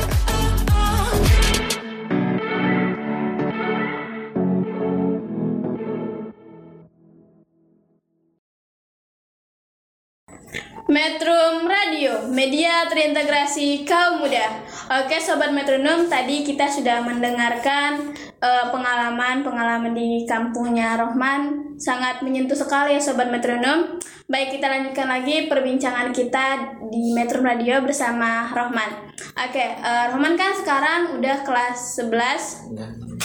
Metrum 10.88 11.68
Radio, 11.68 12.32
media 12.32 12.88
terintegrasi 12.88 13.84
kaum 13.84 14.24
muda. 14.24 14.64
Oke, 15.04 15.20
sobat 15.20 15.52
metronom, 15.52 16.08
tadi 16.08 16.40
kita 16.40 16.72
sudah 16.72 17.04
mendengarkan 17.04 18.16
eh, 18.38 18.66
pengalaman-pengalaman 18.70 19.92
di 19.94 20.24
kampungnya 20.26 20.98
Rohman. 20.98 21.74
Sangat 21.78 22.22
menyentuh 22.26 22.58
sekali 22.58 22.98
ya 22.98 23.00
sobat 23.02 23.30
metronom. 23.30 23.98
Baik, 24.28 24.58
kita 24.58 24.68
lanjutkan 24.68 25.08
lagi 25.08 25.48
perbincangan 25.48 26.12
kita 26.12 26.76
di 26.92 27.16
Metrum 27.16 27.46
Radio 27.46 27.80
bersama 27.80 28.50
Rohman. 28.52 29.08
Oke, 29.34 29.64
eh, 29.78 30.04
Rohman 30.12 30.34
kan 30.36 30.52
sekarang 30.54 31.00
udah 31.18 31.36
kelas 31.46 31.98
11. 31.98 32.66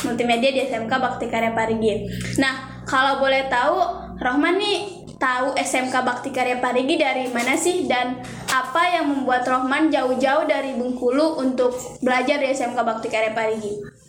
multimedia 0.04 0.52
di 0.52 0.60
SMK 0.68 0.92
Bakti 0.92 1.32
Karya 1.32 1.56
Parigi. 1.56 2.04
Nah, 2.36 2.84
kalau 2.84 3.24
boleh 3.24 3.48
tahu, 3.48 3.80
Rohman 4.20 4.60
nih 4.60 5.08
tahu 5.16 5.56
SMK 5.56 5.96
Bakti 6.04 6.36
Karya 6.36 6.60
Parigi 6.60 7.00
dari 7.00 7.32
mana 7.32 7.56
sih 7.56 7.88
dan 7.88 8.20
apa 8.52 8.84
yang 9.00 9.08
membuat 9.08 9.48
Rohman 9.48 9.88
jauh-jauh 9.88 10.44
dari 10.44 10.76
Bengkulu 10.76 11.40
untuk 11.40 11.72
belajar 12.04 12.44
di 12.44 12.52
SMK 12.52 12.76
Bakti 12.76 13.08
Karya 13.08 13.32
Parigi? 13.32 14.03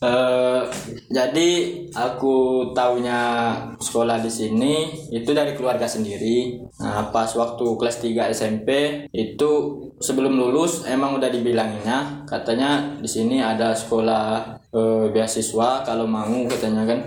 Eh, 0.00 0.62
jadi 1.12 1.50
aku 1.92 2.36
taunya 2.72 3.52
sekolah 3.76 4.24
di 4.24 4.32
sini 4.32 4.88
itu 5.12 5.36
dari 5.36 5.52
keluarga 5.52 5.84
sendiri. 5.84 6.56
Nah, 6.80 7.12
pas 7.12 7.28
waktu 7.36 7.76
kelas 7.76 8.00
3 8.00 8.32
SMP 8.32 8.70
itu 9.12 9.50
sebelum 10.00 10.40
lulus 10.40 10.88
emang 10.88 11.20
udah 11.20 11.28
dibilanginnya 11.28 12.24
katanya 12.24 12.96
di 12.96 13.04
sini 13.04 13.44
ada 13.44 13.76
sekolah 13.76 14.56
eh, 14.72 15.06
beasiswa 15.12 15.84
kalau 15.84 16.08
mau 16.08 16.48
katanya 16.48 16.88
kan. 16.88 17.00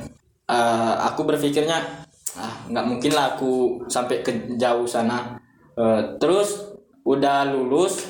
Eh, 0.54 0.94
aku 1.10 1.26
berpikirnya 1.26 2.06
ah 2.38 2.56
nggak 2.70 2.86
mungkin 2.86 3.12
lah 3.18 3.34
aku 3.34 3.82
sampai 3.90 4.22
ke 4.22 4.54
jauh 4.54 4.86
sana. 4.86 5.42
Eh, 5.74 6.02
terus 6.22 6.78
udah 7.10 7.50
lulus 7.50 8.06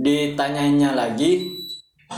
ditanyainnya 0.00 0.96
lagi 0.96 1.63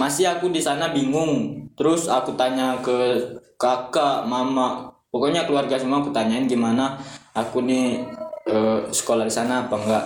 masih 0.00 0.28
aku 0.30 0.48
di 0.52 0.60
sana 0.60 0.92
bingung. 0.92 1.66
Terus 1.76 2.08
aku 2.08 2.32
tanya 2.36 2.80
ke 2.80 3.20
kakak 3.60 4.24
mama. 4.28 4.92
Pokoknya 5.12 5.48
keluarga 5.48 5.80
semua 5.80 6.04
aku 6.04 6.12
tanyain 6.12 6.44
gimana 6.44 7.00
aku 7.32 7.64
nih 7.64 8.04
eh, 8.48 8.80
sekolah 8.88 9.24
di 9.24 9.32
sana 9.32 9.68
apa 9.68 9.76
enggak. 9.76 10.04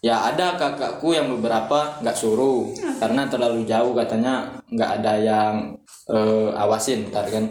Ya 0.00 0.16
ada 0.24 0.56
kakakku 0.56 1.12
yang 1.12 1.28
beberapa 1.28 2.00
nggak 2.00 2.16
suruh 2.16 2.72
karena 2.96 3.28
terlalu 3.28 3.68
jauh 3.68 3.92
katanya 3.92 4.48
nggak 4.72 4.90
ada 5.00 5.12
yang 5.20 5.54
eh, 6.08 6.50
awasin 6.56 7.12
ntar 7.12 7.28
kan. 7.28 7.44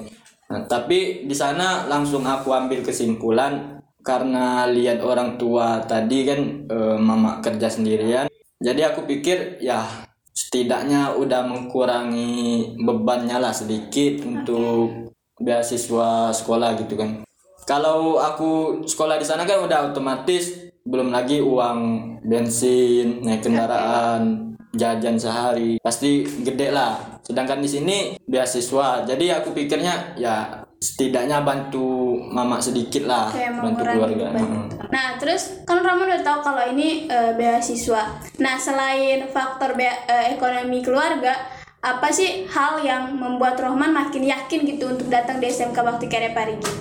Nah, 0.50 0.66
tapi 0.66 1.30
di 1.30 1.36
sana 1.38 1.86
langsung 1.86 2.26
aku 2.26 2.50
ambil 2.50 2.82
kesimpulan 2.82 3.78
karena 4.02 4.66
lihat 4.66 5.06
orang 5.06 5.38
tua 5.38 5.86
tadi 5.86 6.26
kan 6.26 6.40
eh, 6.66 6.98
mama 6.98 7.38
kerja 7.42 7.70
sendirian. 7.70 8.26
Jadi 8.60 8.82
aku 8.82 9.06
pikir 9.06 9.62
ya 9.62 10.09
setidaknya 10.40 11.20
udah 11.20 11.44
mengurangi 11.44 12.72
bebannya 12.80 13.44
lah 13.44 13.52
sedikit 13.52 14.24
untuk 14.24 15.12
beasiswa 15.36 16.32
sekolah 16.32 16.80
gitu 16.80 16.96
kan. 16.96 17.28
Kalau 17.68 18.18
aku 18.18 18.82
sekolah 18.88 19.20
di 19.20 19.28
sana 19.28 19.44
kan 19.44 19.68
udah 19.68 19.92
otomatis 19.92 20.72
belum 20.88 21.12
lagi 21.12 21.44
uang 21.44 21.80
bensin, 22.24 23.20
naik 23.22 23.46
kendaraan, 23.46 24.56
jajan 24.74 25.20
sehari 25.20 25.76
pasti 25.84 26.24
gede 26.24 26.72
lah. 26.72 27.20
Sedangkan 27.22 27.62
di 27.62 27.70
sini 27.70 27.98
beasiswa, 28.26 29.06
jadi 29.06 29.44
aku 29.44 29.54
pikirnya 29.54 30.18
ya 30.18 30.66
setidaknya 30.80 31.44
bantu 31.44 32.16
mama 32.32 32.56
sedikit 32.64 33.04
lah, 33.04 33.28
Kayak 33.28 33.60
bantu 33.60 33.84
keluarga. 33.84 34.28
Hmm. 34.32 34.72
Nah, 34.88 35.20
terus 35.20 35.60
kan 35.68 35.84
Roman 35.84 36.08
udah 36.08 36.24
tahu 36.24 36.40
kalau 36.40 36.64
ini 36.72 37.04
eh, 37.06 37.36
beasiswa. 37.36 38.24
Nah, 38.40 38.56
selain 38.56 39.28
faktor 39.28 39.76
bea- 39.76 40.08
eh, 40.08 40.40
ekonomi 40.40 40.80
keluarga, 40.80 41.36
apa 41.80 42.08
sih 42.12 42.48
hal 42.48 42.80
yang 42.80 43.12
membuat 43.12 43.60
Rohman 43.60 43.92
makin 43.92 44.24
yakin 44.24 44.64
gitu 44.68 44.96
untuk 44.96 45.08
datang 45.12 45.44
di 45.44 45.52
SMK 45.52 45.76
Bakti 45.76 46.08
Karya 46.08 46.32
Parigi? 46.32 46.72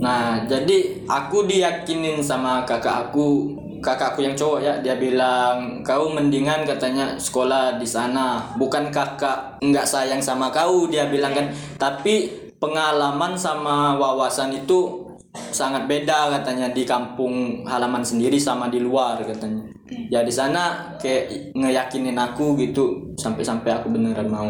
Nah, 0.00 0.44
jadi 0.44 1.04
aku 1.08 1.48
diyakinin 1.48 2.20
sama 2.20 2.68
kakak 2.68 3.08
aku, 3.08 3.54
kakakku 3.80 4.20
yang 4.20 4.36
cowok 4.36 4.60
ya, 4.60 4.74
dia 4.84 4.98
bilang 5.00 5.80
kau 5.80 6.12
mendingan 6.12 6.68
katanya 6.68 7.16
sekolah 7.16 7.80
di 7.80 7.88
sana. 7.88 8.44
Bukan 8.60 8.92
kakak 8.92 9.56
nggak 9.64 9.88
sayang 9.88 10.20
sama 10.20 10.52
kau, 10.52 10.84
dia 10.90 11.08
bilang 11.08 11.32
kan. 11.32 11.48
Tapi 11.78 12.42
pengalaman 12.62 13.34
sama 13.34 13.98
wawasan 13.98 14.54
itu 14.54 15.10
sangat 15.50 15.90
beda 15.90 16.30
katanya 16.38 16.70
di 16.70 16.86
kampung 16.86 17.66
halaman 17.66 18.06
sendiri 18.06 18.38
sama 18.38 18.70
di 18.70 18.78
luar 18.78 19.18
katanya. 19.26 19.66
Ya 20.08 20.22
di 20.22 20.30
sana 20.30 20.94
kayak 21.02 21.52
ngeyakinin 21.58 22.14
aku 22.14 22.54
gitu 22.62 23.12
sampai-sampai 23.18 23.82
aku 23.82 23.90
beneran 23.90 24.30
mau. 24.30 24.48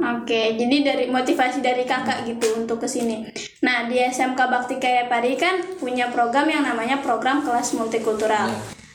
Oke, 0.00 0.56
jadi 0.56 0.76
dari 0.86 1.04
motivasi 1.10 1.60
dari 1.60 1.84
kakak 1.84 2.24
gitu 2.24 2.62
untuk 2.62 2.80
ke 2.80 2.88
sini. 2.88 3.26
Nah, 3.66 3.90
di 3.90 3.98
SMK 4.00 4.38
Bakti 4.38 4.80
Karya 4.80 5.10
Parigi 5.10 5.42
kan 5.42 5.60
punya 5.76 6.08
program 6.08 6.48
yang 6.48 6.64
namanya 6.64 7.02
program 7.02 7.44
kelas 7.44 7.76
multikultural. 7.76 8.48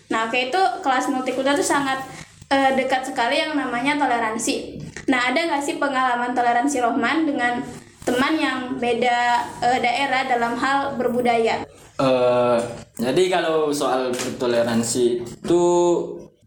Nah, 0.10 0.20
oke 0.30 0.38
itu 0.50 0.62
kelas 0.82 1.12
multikultural 1.14 1.58
itu 1.58 1.66
sangat 1.66 2.02
eh, 2.50 2.72
dekat 2.74 3.06
sekali 3.06 3.38
yang 3.38 3.54
namanya 3.54 4.00
toleransi. 4.00 4.82
Nah, 5.06 5.30
ada 5.30 5.38
nggak 5.38 5.62
sih 5.62 5.78
pengalaman 5.78 6.34
toleransi 6.34 6.82
Rohman 6.82 7.30
dengan 7.30 7.62
teman 8.06 8.38
yang 8.38 8.78
beda 8.78 9.18
eh, 9.66 9.80
daerah 9.82 10.22
dalam 10.30 10.54
hal 10.54 10.94
berbudaya? 10.96 11.66
Eh, 11.98 12.60
jadi 13.02 13.24
kalau 13.34 13.74
soal 13.74 14.14
bertoleransi 14.14 15.26
itu 15.26 15.64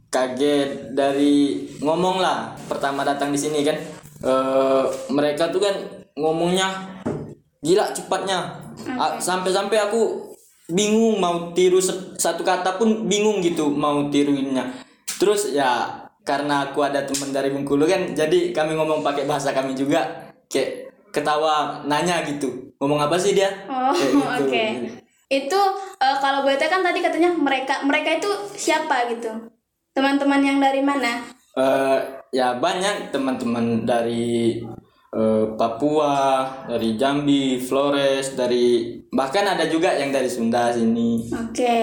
kaget 0.09 0.95
dari 0.95 1.67
ngomong 1.83 2.23
lah. 2.23 2.55
Pertama 2.71 3.03
datang 3.03 3.35
di 3.35 3.41
sini 3.41 3.67
kan 3.67 3.77
eh 4.19 4.85
mereka 5.15 5.51
tuh 5.51 5.63
kan 5.63 5.75
ngomongnya 6.15 6.99
gila 7.61 7.91
cepatnya. 7.91 8.63
A- 8.99 9.19
sampai-sampai 9.19 9.79
aku 9.91 10.31
bingung 10.71 11.19
mau 11.19 11.51
tiru 11.57 11.81
satu 11.83 12.45
kata 12.45 12.79
pun 12.79 13.11
bingung 13.11 13.43
gitu 13.43 13.67
mau 13.73 14.07
tiruinnya. 14.13 14.71
Terus 15.19 15.51
ya 15.51 16.03
karena 16.23 16.69
aku 16.69 16.85
ada 16.85 17.03
teman 17.09 17.33
dari 17.33 17.49
Bengkulu 17.49 17.89
kan 17.89 18.13
jadi 18.13 18.53
kami 18.53 18.77
ngomong 18.79 19.03
pakai 19.03 19.27
bahasa 19.27 19.51
kami 19.51 19.75
juga. 19.75 20.29
Kayak 20.49 20.78
ketawa 21.11 21.83
nanya 21.85 22.23
gitu 22.25 22.69
ngomong 22.79 23.01
apa 23.03 23.17
sih 23.19 23.35
dia 23.35 23.51
Oh, 23.67 23.93
gitu. 23.95 24.23
oke. 24.47 24.65
Itu 25.29 25.61
eh, 26.01 26.17
kalau 26.21 26.41
boleh 26.41 26.57
kan 26.57 26.81
tadi 26.81 27.05
katanya 27.05 27.33
mereka 27.37 27.85
mereka 27.85 28.17
itu 28.17 28.31
siapa 28.57 29.09
gitu? 29.13 29.29
Teman-teman 29.93 30.41
yang 30.41 30.59
dari 30.63 30.81
mana? 30.81 31.21
Eh, 31.59 31.99
ya 32.33 32.57
banyak 32.57 33.11
teman-teman 33.13 33.85
dari 33.85 34.61
eh, 35.13 35.45
Papua, 35.59 36.45
dari 36.69 36.97
Jambi, 36.97 37.61
Flores, 37.61 38.33
dari 38.37 38.97
bahkan 39.13 39.45
ada 39.45 39.69
juga 39.69 39.93
yang 39.97 40.13
dari 40.13 40.29
Sunda 40.29 40.73
sini. 40.73 41.29
Oke. 41.29 41.77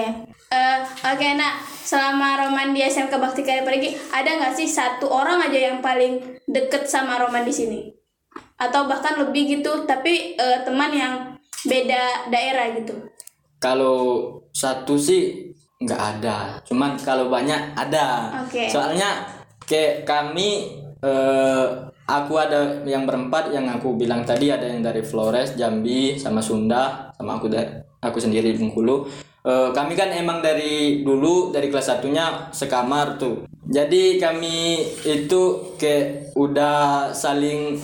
Eh, 0.46 0.78
oke, 1.02 1.28
nah 1.34 1.58
selama 1.82 2.46
Roman 2.46 2.70
di 2.70 2.78
SMK 2.78 3.18
Bakti 3.18 3.42
Karya 3.42 3.66
Parigi 3.66 3.98
ada 4.14 4.30
nggak 4.30 4.54
sih 4.54 4.70
satu 4.70 5.10
orang 5.10 5.42
aja 5.42 5.58
yang 5.70 5.78
paling 5.82 6.22
deket 6.46 6.86
sama 6.86 7.18
Roman 7.18 7.42
di 7.42 7.50
sini? 7.50 7.95
Atau 8.56 8.88
bahkan 8.88 9.20
lebih 9.20 9.60
gitu, 9.60 9.84
tapi 9.84 10.36
eh, 10.36 10.58
teman 10.64 10.92
yang 10.92 11.14
beda 11.68 12.30
daerah 12.32 12.72
gitu. 12.76 12.94
Kalau 13.60 14.40
satu 14.52 14.96
sih 14.96 15.52
nggak 15.76 16.02
ada, 16.20 16.56
cuman 16.64 16.96
kalau 16.96 17.28
banyak 17.28 17.76
ada. 17.76 18.32
Oke. 18.44 18.68
Soalnya 18.72 19.28
kayak 19.68 20.08
kami 20.08 20.80
eh, 21.04 21.66
aku 22.06 22.32
ada 22.38 22.80
yang 22.86 23.04
berempat 23.04 23.52
yang 23.52 23.68
aku 23.68 23.98
bilang 23.98 24.24
tadi 24.24 24.48
ada 24.48 24.64
yang 24.64 24.80
dari 24.80 25.04
Flores, 25.04 25.58
Jambi, 25.58 26.16
sama 26.16 26.40
Sunda, 26.40 27.12
sama 27.18 27.36
aku 27.36 27.52
dari 27.52 27.68
aku 28.00 28.16
sendiri 28.22 28.54
di 28.54 28.58
Bengkulu. 28.62 29.04
Eh, 29.46 29.68
kami 29.70 29.94
kan 29.94 30.10
emang 30.10 30.42
dari 30.42 31.06
dulu 31.06 31.54
dari 31.54 31.70
kelas 31.70 31.86
satunya 31.92 32.50
sekamar 32.50 33.14
tuh. 33.14 33.46
Jadi 33.66 34.18
kami 34.18 34.82
itu 35.06 35.74
kayak 35.78 36.34
udah 36.38 37.10
saling 37.14 37.78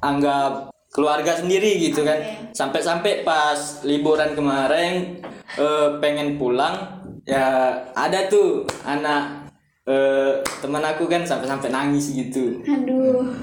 anggap 0.00 0.72
keluarga 0.92 1.36
sendiri 1.36 1.78
gitu 1.78 2.02
kan. 2.02 2.50
Sampai-sampai 2.52 3.22
pas 3.22 3.84
liburan 3.84 4.32
kemarin 4.32 5.20
eh, 5.56 5.88
pengen 6.00 6.40
pulang 6.40 7.04
ya 7.28 7.76
ada 7.92 8.26
tuh 8.32 8.64
anak 8.88 9.52
eh, 9.84 10.40
teman 10.64 10.84
aku 10.84 11.04
kan 11.08 11.24
sampai-sampai 11.24 11.68
nangis 11.68 12.12
gitu. 12.12 12.64
Aduh. 12.64 13.36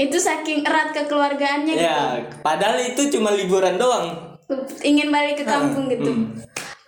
Itu 0.00 0.16
saking 0.16 0.64
erat 0.64 0.96
kekeluargaannya 0.96 1.74
gitu. 1.76 1.84
Ya, 1.84 2.24
padahal 2.40 2.80
itu 2.80 3.12
cuma 3.12 3.30
liburan 3.30 3.76
doang. 3.76 4.32
ingin 4.84 5.08
balik 5.08 5.40
ke 5.40 5.44
kampung 5.48 5.88
gitu. 5.88 6.12
Hmm. 6.12 6.36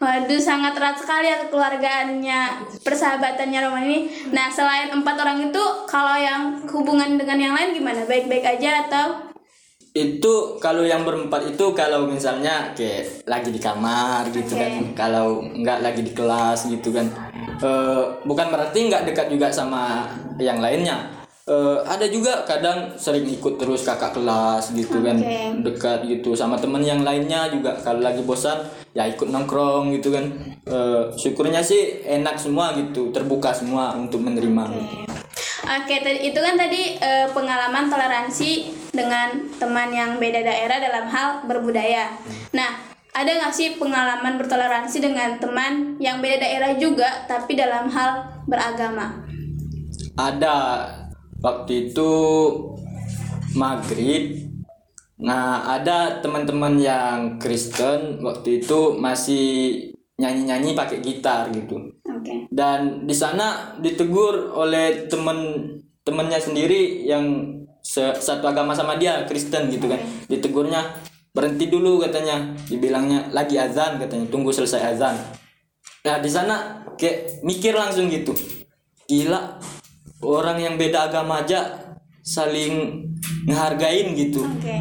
Waduh, 0.04 0.36
sangat 0.36 0.76
erat 0.76 1.00
sekali 1.00 1.32
ya 1.32 1.48
kekeluargaannya, 1.48 2.40
persahabatannya 2.84 3.58
Roman 3.64 3.88
ini. 3.88 3.98
Nah, 4.36 4.52
selain 4.52 4.92
empat 4.92 5.16
orang 5.16 5.48
itu, 5.48 5.62
kalau 5.88 6.12
yang 6.12 6.60
hubungan 6.68 7.16
dengan 7.16 7.40
yang 7.40 7.54
lain 7.56 7.72
gimana? 7.72 8.04
Baik-baik 8.04 8.44
aja 8.44 8.84
atau? 8.84 9.32
Itu 9.96 10.60
kalau 10.60 10.84
yang 10.84 11.08
berempat 11.08 11.56
itu 11.56 11.72
kalau 11.72 12.04
misalnya 12.04 12.76
kayak 12.76 13.24
lagi 13.24 13.48
di 13.48 13.62
kamar 13.62 14.28
gitu 14.28 14.52
Oke. 14.52 14.60
kan. 14.60 14.72
Kalau 14.92 15.40
nggak 15.40 15.80
lagi 15.80 16.02
di 16.04 16.12
kelas 16.12 16.68
gitu 16.68 16.92
kan. 16.92 17.08
Eh, 17.62 18.04
bukan 18.28 18.52
berarti 18.52 18.90
nggak 18.90 19.08
dekat 19.08 19.32
juga 19.32 19.48
sama 19.48 20.04
yang 20.36 20.60
lainnya. 20.60 21.23
Eh, 21.44 21.78
ada 21.84 22.08
juga 22.08 22.40
kadang 22.48 22.96
sering 22.96 23.28
ikut 23.28 23.60
terus 23.60 23.84
kakak 23.84 24.16
kelas 24.16 24.72
gitu 24.72 25.04
kan 25.04 25.20
Oke. 25.20 25.60
dekat 25.60 26.00
gitu 26.08 26.32
sama 26.32 26.56
temen 26.56 26.80
yang 26.80 27.04
lainnya 27.04 27.52
juga 27.52 27.76
kalau 27.84 28.00
lagi 28.00 28.24
bosan 28.24 28.64
ya 28.96 29.04
ikut 29.04 29.28
nongkrong 29.28 29.92
gitu 29.92 30.08
kan 30.08 30.24
Eh, 30.64 31.04
syukurnya 31.20 31.60
sih 31.60 32.00
enak 32.08 32.40
semua 32.40 32.72
gitu 32.72 33.12
terbuka 33.12 33.52
semua 33.52 33.92
untuk 33.92 34.24
menerima 34.24 34.72
Oke, 35.68 36.00
tadi 36.00 36.32
itu 36.32 36.40
kan 36.40 36.56
tadi 36.56 36.96
eh, 36.96 37.28
pengalaman 37.28 37.92
toleransi 37.92 38.72
dengan 38.96 39.44
teman 39.60 39.92
yang 39.92 40.16
beda 40.16 40.40
daerah 40.40 40.80
dalam 40.80 41.04
hal 41.12 41.44
berbudaya. 41.44 42.08
Nah, 42.56 42.80
ada 43.12 43.28
nggak 43.28 43.52
sih 43.52 43.76
pengalaman 43.76 44.40
bertoleransi 44.40 44.96
dengan 45.04 45.36
teman 45.36 46.00
yang 46.00 46.24
beda 46.24 46.40
daerah 46.40 46.72
juga 46.80 47.28
tapi 47.28 47.52
dalam 47.52 47.92
hal 47.92 48.40
beragama? 48.48 49.20
ada 50.14 50.86
waktu 51.44 51.92
itu 51.92 52.10
maghrib 53.52 54.48
nah 55.20 55.76
ada 55.76 56.18
teman-teman 56.24 56.74
yang 56.80 57.18
Kristen 57.38 58.24
waktu 58.24 58.64
itu 58.64 58.96
masih 58.98 59.46
nyanyi-nyanyi 60.18 60.74
pakai 60.78 60.98
gitar 61.02 61.50
gitu. 61.50 61.90
Oke. 62.06 62.46
dan 62.54 63.04
di 63.04 63.14
sana 63.14 63.76
ditegur 63.82 64.54
oleh 64.54 65.10
temen 65.10 65.38
temennya 66.06 66.38
sendiri 66.38 67.02
yang 67.04 67.50
se- 67.82 68.16
satu 68.16 68.46
agama 68.46 68.72
sama 68.72 68.96
dia 68.96 69.26
Kristen 69.26 69.68
gitu 69.68 69.90
kan. 69.90 69.98
Ditegurnya 70.30 70.94
berhenti 71.34 71.66
dulu 71.66 71.98
katanya. 71.98 72.54
Dibilangnya 72.70 73.28
lagi 73.34 73.58
azan 73.58 73.98
katanya. 73.98 74.30
Tunggu 74.30 74.54
selesai 74.54 74.94
azan. 74.94 75.16
Nah 76.06 76.16
di 76.22 76.30
sana 76.30 76.86
kayak 76.94 77.42
mikir 77.42 77.74
langsung 77.74 78.06
gitu. 78.06 78.32
Gila 79.10 79.58
orang 80.24 80.58
yang 80.58 80.74
beda 80.80 81.12
agama 81.12 81.44
aja 81.44 81.76
saling 82.24 83.04
ngehargain 83.44 84.16
gitu 84.16 84.48
Oke. 84.48 84.76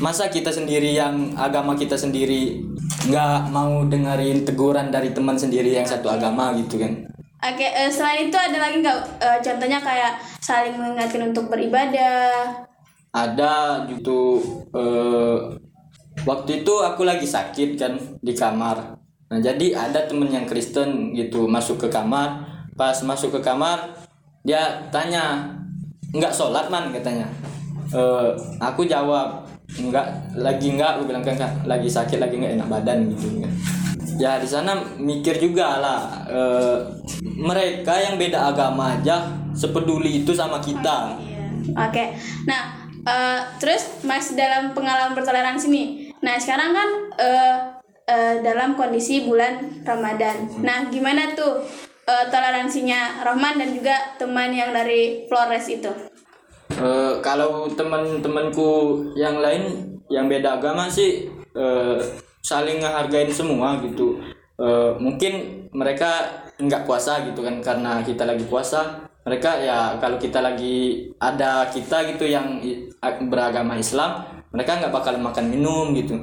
masa 0.00 0.32
kita 0.32 0.48
sendiri 0.48 0.96
yang 0.96 1.36
agama 1.36 1.76
kita 1.76 2.00
sendiri 2.00 2.64
nggak 3.06 3.52
mau 3.52 3.84
dengerin 3.84 4.48
teguran 4.48 4.88
dari 4.88 5.12
teman 5.12 5.36
sendiri 5.36 5.76
yang 5.76 5.84
satu 5.84 6.08
agama 6.08 6.56
gitu 6.56 6.80
kan 6.80 7.12
Oke, 7.36 7.68
eh, 7.68 7.92
selain 7.92 8.32
itu 8.32 8.34
ada 8.34 8.58
lagi 8.58 8.80
nggak 8.80 8.98
eh, 9.20 9.38
contohnya 9.44 9.78
kayak 9.78 10.18
saling 10.40 10.72
mengingatkan 10.74 11.30
untuk 11.30 11.52
beribadah? 11.52 12.64
ada 13.16 13.88
gitu 13.88 14.44
eh, 14.76 15.36
waktu 16.28 16.50
itu 16.62 16.74
aku 16.84 17.08
lagi 17.08 17.24
sakit 17.24 17.70
kan 17.80 17.96
di 18.20 18.36
kamar 18.36 19.00
nah 19.26 19.40
jadi 19.42 19.74
ada 19.74 20.06
temen 20.06 20.28
yang 20.28 20.44
Kristen 20.44 21.16
gitu 21.16 21.48
masuk 21.48 21.80
ke 21.80 21.88
kamar 21.88 22.44
pas 22.76 22.94
masuk 23.02 23.40
ke 23.40 23.40
kamar 23.40 23.95
dia 24.46 24.78
tanya 24.94 25.50
nggak 26.14 26.30
sholat 26.30 26.70
man? 26.70 26.94
katanya. 26.94 27.26
Eh, 27.90 28.30
aku 28.62 28.86
jawab 28.86 29.42
nggak 29.66 30.38
lagi 30.38 30.78
nggak. 30.78 30.90
Aku 30.96 31.02
bilang 31.10 31.26
kan 31.26 31.34
"Nggak, 31.34 31.52
lagi 31.66 31.88
sakit 31.90 32.22
lagi 32.22 32.38
nggak 32.38 32.54
enak 32.62 32.68
badan 32.70 33.10
gitu. 33.10 33.42
Ya 34.16 34.38
di 34.40 34.48
sana 34.48 34.78
mikir 34.96 35.36
juga 35.42 35.82
lah 35.82 36.00
eh, 36.30 36.78
mereka 37.36 37.98
yang 38.00 38.16
beda 38.16 38.54
agama 38.54 38.96
aja 38.96 39.28
sepeduli 39.52 40.24
itu 40.24 40.32
sama 40.32 40.62
kita. 40.62 41.18
Oke, 41.76 42.16
nah 42.46 42.86
eh, 43.02 43.40
terus 43.58 44.00
masih 44.06 44.38
dalam 44.38 44.72
pengalaman 44.72 45.12
bertoleransi 45.12 45.66
nih. 45.68 45.88
Nah 46.22 46.38
sekarang 46.40 46.70
kan 46.72 46.88
eh, 47.20 47.56
eh, 48.08 48.34
dalam 48.40 48.78
kondisi 48.78 49.26
bulan 49.26 49.84
Ramadan. 49.84 50.48
Nah 50.62 50.88
gimana 50.88 51.34
tuh 51.36 51.60
eh, 52.06 52.24
toleransinya 52.30 53.26
Rohman 53.26 53.58
dan 53.58 53.74
juga 53.74 54.14
teman 54.16 54.54
yang 54.54 54.70
dari 54.70 55.26
Flores 55.26 55.66
itu? 55.66 55.90
Eh, 56.76 57.14
kalau 57.20 57.66
teman-temanku 57.72 59.00
yang 59.18 59.42
lain 59.42 59.94
yang 60.06 60.30
beda 60.30 60.62
agama 60.62 60.86
sih 60.86 61.26
eh, 61.34 61.98
saling 62.42 62.78
ngehargain 62.78 63.30
semua 63.30 63.82
gitu. 63.82 64.22
Eh, 64.56 64.92
mungkin 65.02 65.66
mereka 65.74 66.42
nggak 66.56 66.88
puasa 66.88 67.26
gitu 67.28 67.44
kan 67.44 67.60
karena 67.60 68.00
kita 68.06 68.24
lagi 68.24 68.46
puasa. 68.46 69.04
Mereka 69.26 69.58
ya 69.58 69.98
kalau 69.98 70.22
kita 70.22 70.38
lagi 70.38 71.10
ada 71.18 71.66
kita 71.66 72.06
gitu 72.14 72.30
yang 72.30 72.62
beragama 73.26 73.74
Islam, 73.74 74.22
mereka 74.54 74.78
nggak 74.78 74.94
bakal 74.94 75.18
makan 75.18 75.50
minum 75.50 75.90
gitu. 75.98 76.14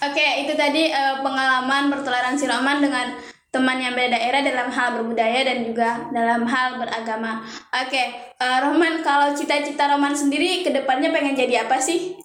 Oke, 0.00 0.44
itu 0.44 0.52
tadi 0.56 0.88
eh, 0.88 1.16
pengalaman 1.20 1.92
bertoleransi 1.92 2.44
Rohman 2.48 2.80
dengan 2.80 3.16
teman 3.56 3.80
yang 3.80 3.96
beda 3.96 4.12
daerah 4.12 4.44
dalam 4.44 4.68
hal 4.68 5.00
berbudaya 5.00 5.40
dan 5.48 5.64
juga 5.64 6.12
dalam 6.12 6.44
hal 6.44 6.76
beragama. 6.76 7.40
Oke, 7.72 8.04
eh, 8.36 8.58
Rohman 8.60 9.00
kalau 9.00 9.32
cita-cita 9.32 9.88
Rohman 9.88 10.12
sendiri 10.12 10.60
ke 10.60 10.68
depannya 10.68 11.08
pengen 11.08 11.32
jadi 11.32 11.64
apa 11.64 11.80
sih? 11.80 12.20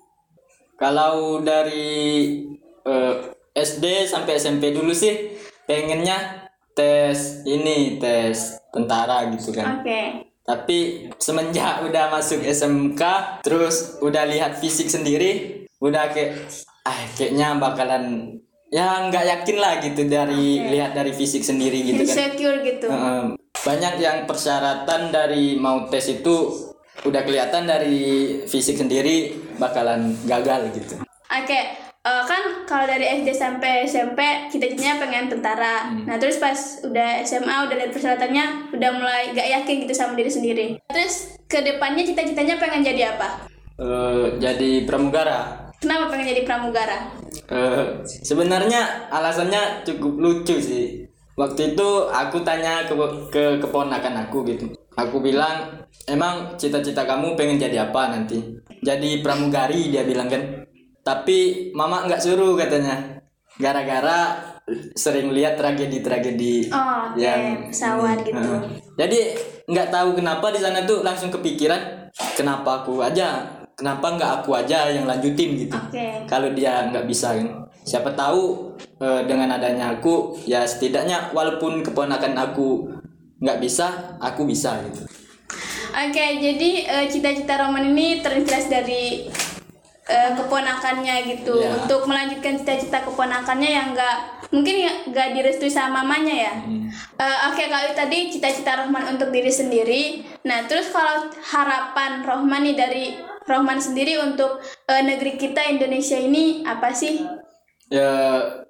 Kalau 0.75 1.39
dari 1.39 2.43
eh, 2.83 3.15
SD 3.55 4.11
sampai 4.11 4.35
SMP 4.35 4.75
dulu 4.75 4.91
sih 4.91 5.39
pengennya 5.63 6.51
tes 6.75 7.47
ini 7.47 7.95
tes 7.95 8.59
tentara 8.75 9.31
gitu 9.31 9.55
kan. 9.55 9.79
Oke. 9.79 10.27
Tapi 10.43 11.07
semenjak 11.15 11.87
udah 11.87 12.11
masuk 12.11 12.43
SMK 12.43 13.03
terus 13.45 14.01
udah 14.03 14.27
lihat 14.27 14.59
fisik 14.59 14.91
sendiri 14.91 15.63
udah 15.79 16.11
kayak 16.11 16.49
ah 16.85 16.99
kayaknya 17.13 17.57
bakalan 17.61 18.37
ya 18.71 19.11
nggak 19.11 19.25
yakin 19.27 19.57
lah 19.59 19.73
gitu 19.83 20.07
dari 20.07 20.63
lihat 20.71 20.95
dari 20.95 21.11
fisik 21.11 21.43
sendiri 21.43 21.83
gitu 21.83 22.07
kan. 22.07 22.15
Insecure 22.15 22.59
gitu. 22.63 22.87
Heeh. 22.87 23.23
banyak 23.61 24.01
yang 24.01 24.25
persyaratan 24.25 25.13
dari 25.13 25.53
mau 25.53 25.85
tes 25.85 26.09
itu 26.09 26.49
udah 27.05 27.21
kelihatan 27.21 27.69
dari 27.69 28.41
fisik 28.49 28.73
sendiri 28.73 29.37
bakalan 29.61 30.17
gagal 30.25 30.73
gitu. 30.73 30.97
Oke, 31.29 31.61
eh, 31.77 32.23
kan 32.25 32.65
kalau 32.65 32.89
dari 32.89 33.21
SD 33.21 33.29
sampai 33.37 33.85
SMP 33.85 34.49
cita-citanya 34.49 34.97
pengen 34.97 35.29
tentara. 35.29 35.93
Nah 35.93 36.17
terus 36.17 36.41
pas 36.41 36.57
udah 36.81 37.21
SMA 37.21 37.55
udah 37.69 37.75
lihat 37.85 37.93
persyaratannya 37.93 38.73
udah 38.73 38.89
mulai 38.97 39.29
gak 39.37 39.61
yakin 39.61 39.85
gitu 39.85 39.93
sama 39.93 40.17
diri 40.17 40.31
sendiri. 40.33 40.67
Terus 40.89 41.37
ke 41.45 41.61
depannya 41.61 42.01
cita-citanya 42.01 42.57
pengen 42.57 42.81
jadi 42.81 43.13
apa? 43.13 43.45
Eh, 43.77 44.41
jadi 44.41 44.89
pramugara. 44.89 45.60
Kenapa 45.81 46.13
pengen 46.13 46.29
jadi 46.29 46.45
pramugara? 46.45 47.09
Eh, 47.49 48.05
sebenarnya 48.05 49.09
alasannya 49.09 49.81
cukup 49.81 50.13
lucu 50.21 50.61
sih. 50.61 51.09
Waktu 51.33 51.73
itu 51.73 51.89
aku 52.05 52.45
tanya 52.45 52.85
ke 52.85 52.93
ke 53.33 53.57
keponakan 53.57 54.29
aku 54.29 54.45
gitu. 54.45 54.69
Aku 54.93 55.17
bilang, 55.25 55.81
"Emang 56.05 56.53
cita-cita 56.53 57.01
kamu 57.01 57.33
pengen 57.33 57.57
jadi 57.57 57.89
apa 57.89 58.13
nanti?" 58.13 58.37
Jadi 58.85 59.25
pramugari 59.25 59.89
dia 59.89 60.05
bilang 60.05 60.29
kan. 60.29 60.69
Tapi 61.01 61.71
mama 61.73 62.05
nggak 62.05 62.21
suruh 62.21 62.53
katanya. 62.53 63.17
Gara-gara 63.57 64.37
sering 64.95 65.33
lihat 65.33 65.57
tragedi-tragedi 65.59 66.71
Oh, 66.71 67.11
oke. 67.11 67.33
Pesawat 67.73 68.21
gitu. 68.23 68.37
Heeh. 68.37 68.61
Jadi 68.95 69.19
nggak 69.65 69.89
tahu 69.89 70.13
kenapa 70.13 70.53
di 70.53 70.59
sana 70.61 70.85
tuh 70.85 71.01
langsung 71.01 71.33
kepikiran 71.33 72.11
kenapa 72.37 72.83
aku 72.85 73.01
aja, 73.01 73.60
kenapa 73.81 74.13
nggak 74.13 74.31
aku 74.39 74.53
aja 74.53 74.93
yang 74.93 75.09
lanjutin 75.09 75.57
gitu. 75.57 75.73
Oke. 75.73 76.29
Kalau 76.29 76.53
dia 76.53 76.85
nggak 76.93 77.09
bisa 77.09 77.33
kan, 77.33 77.65
siapa 77.81 78.13
tahu 78.13 78.77
eh, 79.01 79.25
dengan 79.25 79.49
adanya 79.49 79.97
aku 79.97 80.37
ya 80.45 80.61
setidaknya 80.61 81.33
walaupun 81.33 81.81
keponakan 81.81 82.37
aku 82.37 82.93
nggak 83.41 83.57
bisa, 83.57 84.13
aku 84.21 84.45
bisa 84.45 84.77
gitu. 84.85 85.01
Oke, 85.91 86.25
jadi 86.37 86.69
eh, 86.85 87.05
cita-cita 87.09 87.57
Roman 87.57 87.89
ini 87.89 88.21
terinspirasi 88.21 88.69
dari 88.69 89.03
eh, 90.05 90.31
keponakannya 90.37 91.15
gitu 91.27 91.57
Ya. 91.57 91.73
untuk 91.75 92.05
melanjutkan 92.05 92.61
cita-cita 92.61 93.01
keponakannya 93.01 93.69
yang 93.69 93.97
enggak 93.97 94.39
mungkin 94.51 94.83
ya 94.83 94.93
nggak 95.07 95.27
direstui 95.33 95.71
sama 95.71 96.03
mamanya 96.05 96.35
ya. 96.37 96.53
Eh, 97.17 97.39
Oke, 97.49 97.65
kalau 97.65 97.87
itu 97.87 97.95
tadi 97.95 98.17
cita-cita 98.29 98.83
Rohman 98.83 99.15
untuk 99.15 99.31
diri 99.31 99.49
sendiri. 99.49 100.03
Nah, 100.43 100.67
terus 100.67 100.91
kalau 100.91 101.27
harapan 101.33 102.19
Rohman 102.21 102.61
nih 102.61 102.75
dari 102.75 103.05
Rohman 103.45 103.81
sendiri 103.81 104.21
untuk 104.21 104.61
eh, 104.85 105.01
negeri 105.01 105.37
kita 105.37 105.65
Indonesia 105.65 106.17
ini 106.17 106.61
apa 106.61 106.93
sih? 106.93 107.25
Ya 107.91 108.13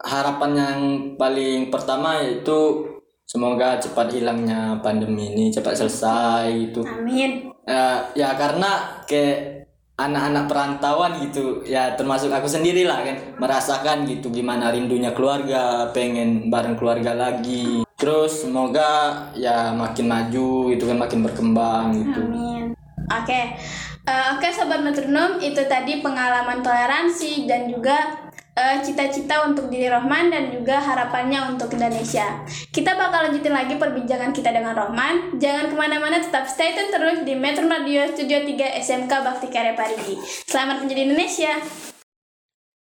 harapan 0.02 0.52
yang 0.58 0.80
paling 1.20 1.70
pertama 1.70 2.24
yaitu 2.24 2.88
semoga 3.28 3.78
cepat 3.78 4.12
hilangnya 4.12 4.82
pandemi 4.82 5.32
ini 5.32 5.54
cepat 5.54 5.78
selesai 5.78 6.50
gitu. 6.68 6.82
Amin. 6.84 7.54
ya, 7.64 8.10
ya 8.18 8.30
karena 8.34 9.04
kayak 9.06 9.62
anak-anak 10.02 10.50
perantauan 10.50 11.12
gitu 11.22 11.62
ya 11.62 11.94
termasuk 11.94 12.34
aku 12.34 12.50
sendiri 12.50 12.90
lah 12.90 13.06
kan 13.06 13.18
merasakan 13.38 14.10
gitu 14.10 14.34
gimana 14.34 14.74
rindunya 14.74 15.14
keluarga 15.14 15.94
pengen 15.94 16.50
bareng 16.50 16.74
keluarga 16.74 17.14
lagi 17.14 17.86
terus 18.02 18.42
semoga 18.42 19.30
ya 19.38 19.70
makin 19.78 20.10
maju 20.10 20.74
gitu 20.74 20.90
kan 20.90 20.98
makin 20.98 21.20
berkembang 21.22 21.94
gitu 21.94 22.22
Amin. 22.26 22.74
Oke, 23.12 23.60
Eh, 24.02 24.26
oke 24.34 24.50
sobat 24.50 24.82
metronom 24.82 25.38
itu 25.38 25.62
tadi 25.70 26.02
pengalaman 26.02 26.66
toleransi 26.66 27.46
dan 27.46 27.70
juga 27.70 28.18
eh, 28.58 28.82
cita-cita 28.82 29.46
untuk 29.46 29.70
diri 29.70 29.94
Rohman 29.94 30.34
dan 30.34 30.50
juga 30.50 30.82
harapannya 30.82 31.54
untuk 31.54 31.70
Indonesia. 31.78 32.42
Kita 32.74 32.98
bakal 32.98 33.30
lanjutin 33.30 33.54
lagi 33.54 33.78
perbincangan 33.78 34.34
kita 34.34 34.50
dengan 34.50 34.74
Rohman. 34.74 35.38
Jangan 35.38 35.70
ke 35.70 35.76
mana-mana, 35.78 36.18
tetap 36.18 36.50
stay 36.50 36.74
tune 36.74 36.90
terus 36.90 37.22
di 37.22 37.38
Metro 37.38 37.70
Radio 37.70 38.10
Studio 38.10 38.42
3 38.42 38.82
SMK 38.82 39.12
Bakti 39.22 39.48
Karya 39.54 39.78
Parigi. 39.78 40.18
Selamat 40.50 40.82
menjadi 40.82 41.02
Indonesia. 41.06 41.54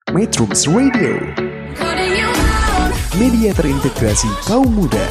Metrums 0.09 0.67
Radio 0.67 1.21
Media 3.15 3.53
terintegrasi 3.53 4.27
kaum 4.49 4.67
muda 4.67 5.05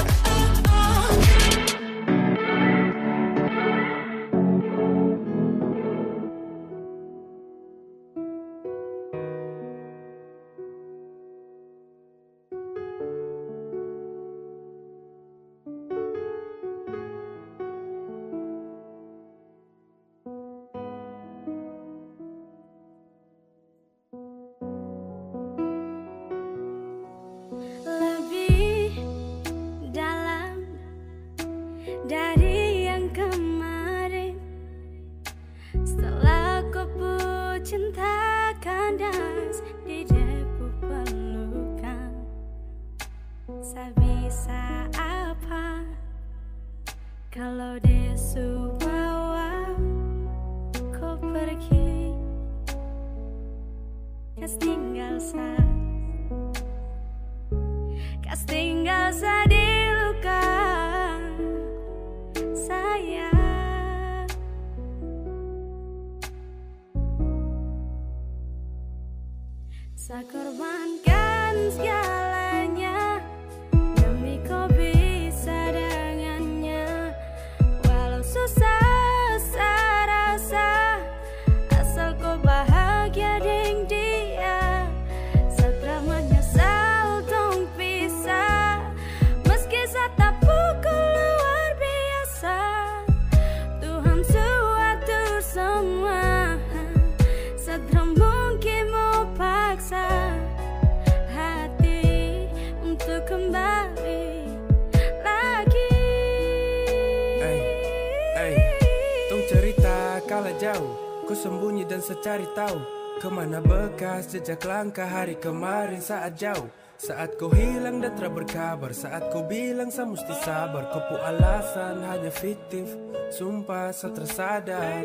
secari 112.20 112.44
tahu 112.52 112.76
Ke 113.16 113.32
mana 113.32 113.64
bekas 113.64 114.28
jejak 114.28 114.60
langkah 114.68 115.08
hari 115.08 115.40
kemarin 115.40 116.04
saat 116.04 116.36
jauh. 116.36 116.68
Saat 117.00 117.40
kau 117.40 117.48
hilang 117.48 118.04
dan 118.04 118.12
tak 118.12 118.36
berkabar 118.36 118.92
Saat 118.92 119.32
kau 119.32 119.48
bilang 119.48 119.88
saya 119.88 120.12
mesti 120.12 120.36
sabar. 120.44 120.92
Kau 120.92 121.00
pu 121.08 121.16
alasan 121.16 122.04
hanya 122.04 122.28
fiktif 122.28 122.92
Sumpah 123.32 123.88
saya 123.96 124.12
tersadar. 124.12 125.04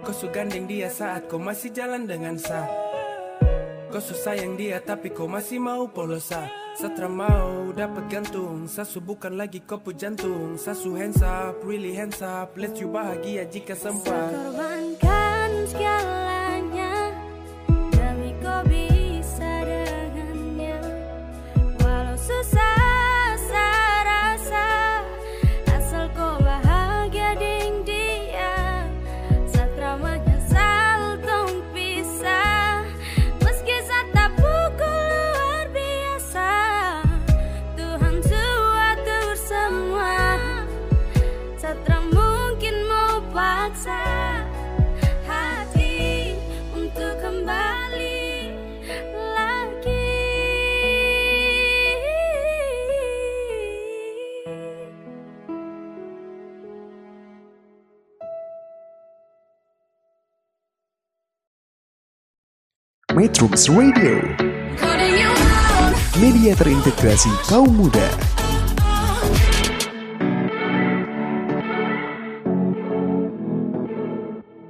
Kau 0.00 0.16
gandeng 0.32 0.64
dia 0.64 0.88
saat 0.88 1.28
kau 1.28 1.36
masih 1.36 1.68
jalan 1.68 2.08
dengan 2.08 2.40
sa 2.40 2.64
Kau 3.92 4.00
su 4.00 4.16
sayang 4.16 4.56
dia 4.56 4.80
tapi 4.80 5.12
kau 5.12 5.28
masih 5.28 5.60
mau 5.60 5.88
polosa. 5.88 6.48
Satra 6.76 7.08
mau 7.08 7.72
dapat 7.72 8.08
gantung 8.08 8.68
Sasu 8.68 9.00
bukan 9.04 9.36
lagi 9.36 9.64
kau 9.64 9.80
pu 9.80 9.92
jantung. 9.92 10.56
Sasu 10.56 10.96
hands 10.96 11.20
up, 11.20 11.60
really 11.64 11.92
hands 11.92 12.24
up. 12.24 12.56
Let 12.56 12.76
you 12.80 12.88
bahagia 12.88 13.48
jika 13.48 13.72
sempat. 13.76 14.32
Korbankan 14.32 15.50
segalanya 15.72 16.17
Metrums 63.38 63.70
Radio, 63.70 64.18
media 66.18 66.58
terintegrasi 66.58 67.30
kaum 67.46 67.70
muda. 67.70 68.02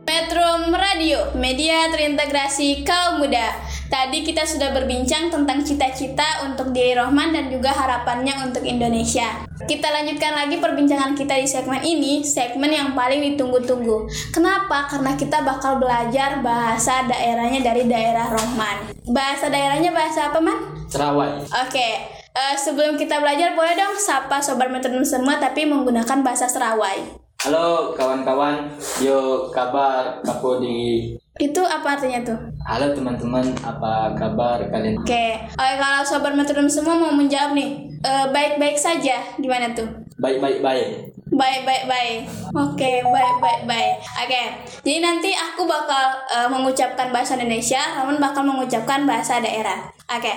Metro 0.04 0.68
Radio, 0.68 1.32
media 1.40 1.88
terintegrasi 1.96 2.84
kaum 2.84 3.24
muda. 3.24 3.56
Tadi 3.88 4.20
kita 4.28 4.44
sudah 4.44 4.76
berbincang 4.76 5.32
tentang 5.32 5.64
cita-cita 5.64 6.44
untuk 6.44 6.76
Diri 6.76 6.92
Rohman 6.92 7.32
dan 7.32 7.48
juga 7.48 7.72
harapannya 7.72 8.52
untuk 8.52 8.68
Indonesia. 8.68 9.47
Kita 9.68 9.92
lanjutkan 9.92 10.32
lagi 10.32 10.56
perbincangan 10.64 11.12
kita 11.12 11.36
di 11.36 11.44
segmen 11.44 11.84
ini, 11.84 12.24
segmen 12.24 12.72
yang 12.72 12.96
paling 12.96 13.20
ditunggu-tunggu. 13.20 14.08
Kenapa? 14.32 14.88
Karena 14.88 15.12
kita 15.12 15.44
bakal 15.44 15.76
belajar 15.76 16.40
bahasa 16.40 17.04
daerahnya 17.04 17.60
dari 17.60 17.84
daerah 17.84 18.32
Rohman. 18.32 18.96
Bahasa 19.12 19.52
daerahnya 19.52 19.92
bahasa 19.92 20.32
apa, 20.32 20.40
Man? 20.40 20.56
Serawai. 20.88 21.44
Oke, 21.68 21.88
eh, 22.32 22.54
sebelum 22.56 22.96
kita 22.96 23.20
belajar 23.20 23.52
boleh 23.52 23.76
dong 23.76 23.92
sapa 24.00 24.40
sobat 24.40 24.72
metronom 24.72 25.04
semua 25.04 25.36
tapi 25.36 25.68
menggunakan 25.68 26.24
bahasa 26.24 26.48
Serawai. 26.48 27.28
Halo 27.44 27.92
kawan-kawan, 27.92 28.72
yo 29.04 29.52
kabar 29.52 30.24
kapo 30.24 30.64
di 30.64 31.12
Itu 31.39 31.62
apa 31.62 31.95
artinya 31.95 32.18
tuh? 32.26 32.39
Halo 32.66 32.91
teman-teman, 32.99 33.47
apa 33.62 34.11
kabar 34.18 34.59
kalian? 34.74 34.99
Oke, 34.99 35.39
Oke 35.55 35.74
kalau 35.78 36.03
sobat 36.03 36.34
metronom 36.34 36.66
semua 36.66 36.99
mau 36.99 37.14
menjawab 37.14 37.55
nih, 37.55 37.95
eh, 38.03 38.26
baik-baik 38.34 38.74
saja, 38.74 39.22
gimana 39.39 39.70
tuh? 39.70 39.86
Baik-baik 40.18 40.59
baik. 40.59 41.14
Baik, 41.30 41.62
baik. 41.62 42.26
Oke, 42.51 43.07
baik, 43.39 43.62
baik. 43.70 43.95
Oke, 44.03 44.43
jadi 44.82 44.99
nanti 44.99 45.30
aku 45.30 45.62
bakal 45.62 46.18
eh, 46.26 46.49
mengucapkan 46.51 47.14
bahasa 47.14 47.39
Indonesia, 47.39 47.78
Roman 47.95 48.18
bakal 48.18 48.43
mengucapkan 48.43 49.07
bahasa 49.07 49.39
daerah. 49.39 49.86
Oke, 50.11 50.34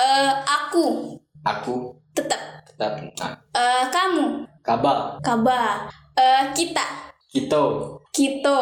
Eh, 0.00 0.32
aku 0.48 1.12
Aku 1.44 1.92
tetap, 2.16 2.40
tetap 2.64 2.96
nah, 3.20 3.36
Eh, 3.52 3.84
kamu, 3.92 4.48
kabar 4.64 5.20
kaba, 5.20 5.84
Eh, 6.16 6.48
kita, 6.56 7.12
kita 7.28 7.60
kito, 8.08 8.60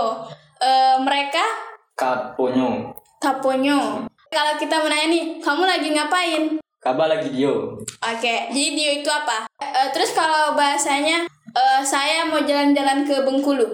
Eh, 0.58 0.96
mereka, 1.06 1.67
kaponyo 1.98 2.94
kaponyo. 3.18 4.06
Kalau 4.28 4.54
kita 4.60 4.84
menanya 4.84 5.08
nih, 5.10 5.24
kamu 5.42 5.62
lagi 5.66 5.88
ngapain? 5.90 6.42
kabar 6.78 7.10
lagi 7.10 7.34
dio 7.34 7.74
Oke, 7.98 8.34
jadi 8.54 8.70
Dio 8.78 8.90
itu 9.02 9.10
apa? 9.10 9.50
Eh, 9.58 9.88
terus 9.90 10.14
kalau 10.14 10.54
bahasanya, 10.54 11.26
eh, 11.50 11.80
saya 11.82 12.22
mau 12.30 12.38
jalan-jalan 12.38 13.02
ke 13.02 13.18
Bengkulu. 13.26 13.66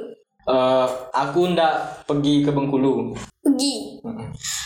Eh, 0.48 0.86
aku 1.12 1.52
ndak 1.52 2.06
pergi 2.08 2.40
ke 2.40 2.48
Bengkulu 2.48 3.12
Pergi. 3.44 4.00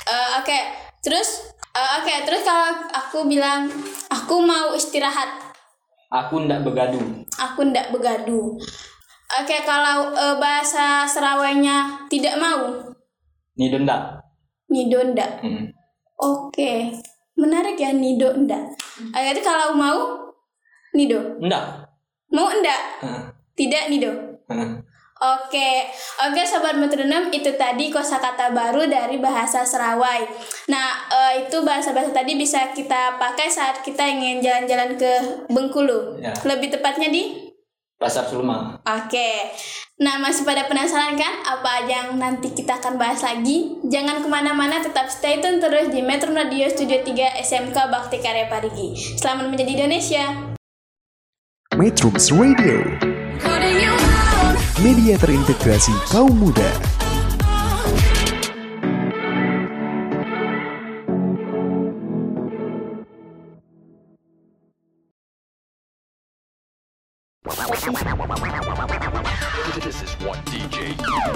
Eh, 0.07 0.29
Oke, 0.39 0.59
terus, 1.03 1.51
eh, 1.75 1.91
oke, 1.99 2.15
terus 2.31 2.47
kalau 2.47 2.79
aku 2.95 3.27
bilang, 3.27 3.67
aku 4.07 4.39
mau 4.39 4.71
istirahat, 4.79 5.51
aku 6.15 6.47
ndak 6.47 6.63
begaduh 6.63 7.03
aku 7.39 7.71
ndak 7.71 7.91
begaduh. 7.95 8.55
Oke, 9.39 9.57
kalau 9.67 10.15
eh, 10.15 10.37
bahasa 10.39 11.07
Serawainya 11.07 12.07
tidak 12.11 12.39
mau, 12.39 12.95
ni 13.59 13.67
ndak 13.75 14.23
nido 14.71 15.01
ndak. 15.03 15.43
Mm. 15.43 15.75
Oke, 16.19 16.93
menarik 17.35 17.79
ya 17.81 17.91
nido 17.91 18.31
ndak. 18.37 18.79
Oke, 19.15 19.29
itu 19.33 19.43
kalau 19.43 19.75
mau, 19.75 20.31
nido. 20.95 21.41
ndak 21.41 21.89
Mau 22.29 22.49
ndak? 22.53 22.81
Heeh. 23.01 23.23
Tidak 23.57 23.85
nido. 23.89 24.13
Heeh. 24.53 24.71
Oke, 25.19 25.91
oke 26.23 26.43
sobat 26.47 26.79
metronom 26.79 27.27
itu 27.35 27.51
tadi 27.59 27.91
kosakata 27.91 28.55
baru 28.55 28.87
dari 28.87 29.19
bahasa 29.19 29.67
Serawai. 29.67 30.23
Nah, 30.71 31.11
eh, 31.11 31.33
itu 31.43 31.59
bahasa-bahasa 31.67 32.15
tadi 32.15 32.39
bisa 32.39 32.71
kita 32.71 33.19
pakai 33.19 33.51
saat 33.51 33.83
kita 33.83 34.07
ingin 34.07 34.39
jalan-jalan 34.39 34.95
ke 34.95 35.13
Bengkulu. 35.51 36.23
Ya. 36.23 36.31
Lebih 36.47 36.71
tepatnya 36.71 37.11
di 37.11 37.48
pasar 37.99 38.31
Sulma 38.31 38.79
Oke, 38.87 39.53
nah 39.99 40.23
masih 40.23 40.47
pada 40.47 40.71
penasaran 40.71 41.19
kan 41.19 41.35
apa 41.43 41.83
aja 41.83 42.07
yang 42.07 42.17
nanti 42.17 42.55
kita 42.55 42.79
akan 42.79 42.95
bahas 42.95 43.21
lagi? 43.27 43.75
Jangan 43.85 44.23
ke 44.23 44.29
mana-mana, 44.31 44.79
tetap 44.79 45.11
stay 45.11 45.43
tune 45.43 45.59
terus 45.59 45.91
di 45.91 46.01
Metro 46.01 46.31
Radio 46.31 46.71
Studio 46.71 47.03
3 47.03 47.43
SMK 47.43 47.75
Bakti 47.75 48.23
Karya 48.23 48.47
Parigi. 48.47 49.19
Selamat 49.19 49.51
menjadi 49.51 49.83
Indonesia. 49.83 50.25
Metrums 51.75 52.31
Radio. 52.31 52.87
Media 54.79 55.19
terintegrasi 55.19 55.91
kaum 56.15 56.33
muda. 56.39 56.71
Jake. 70.79 71.28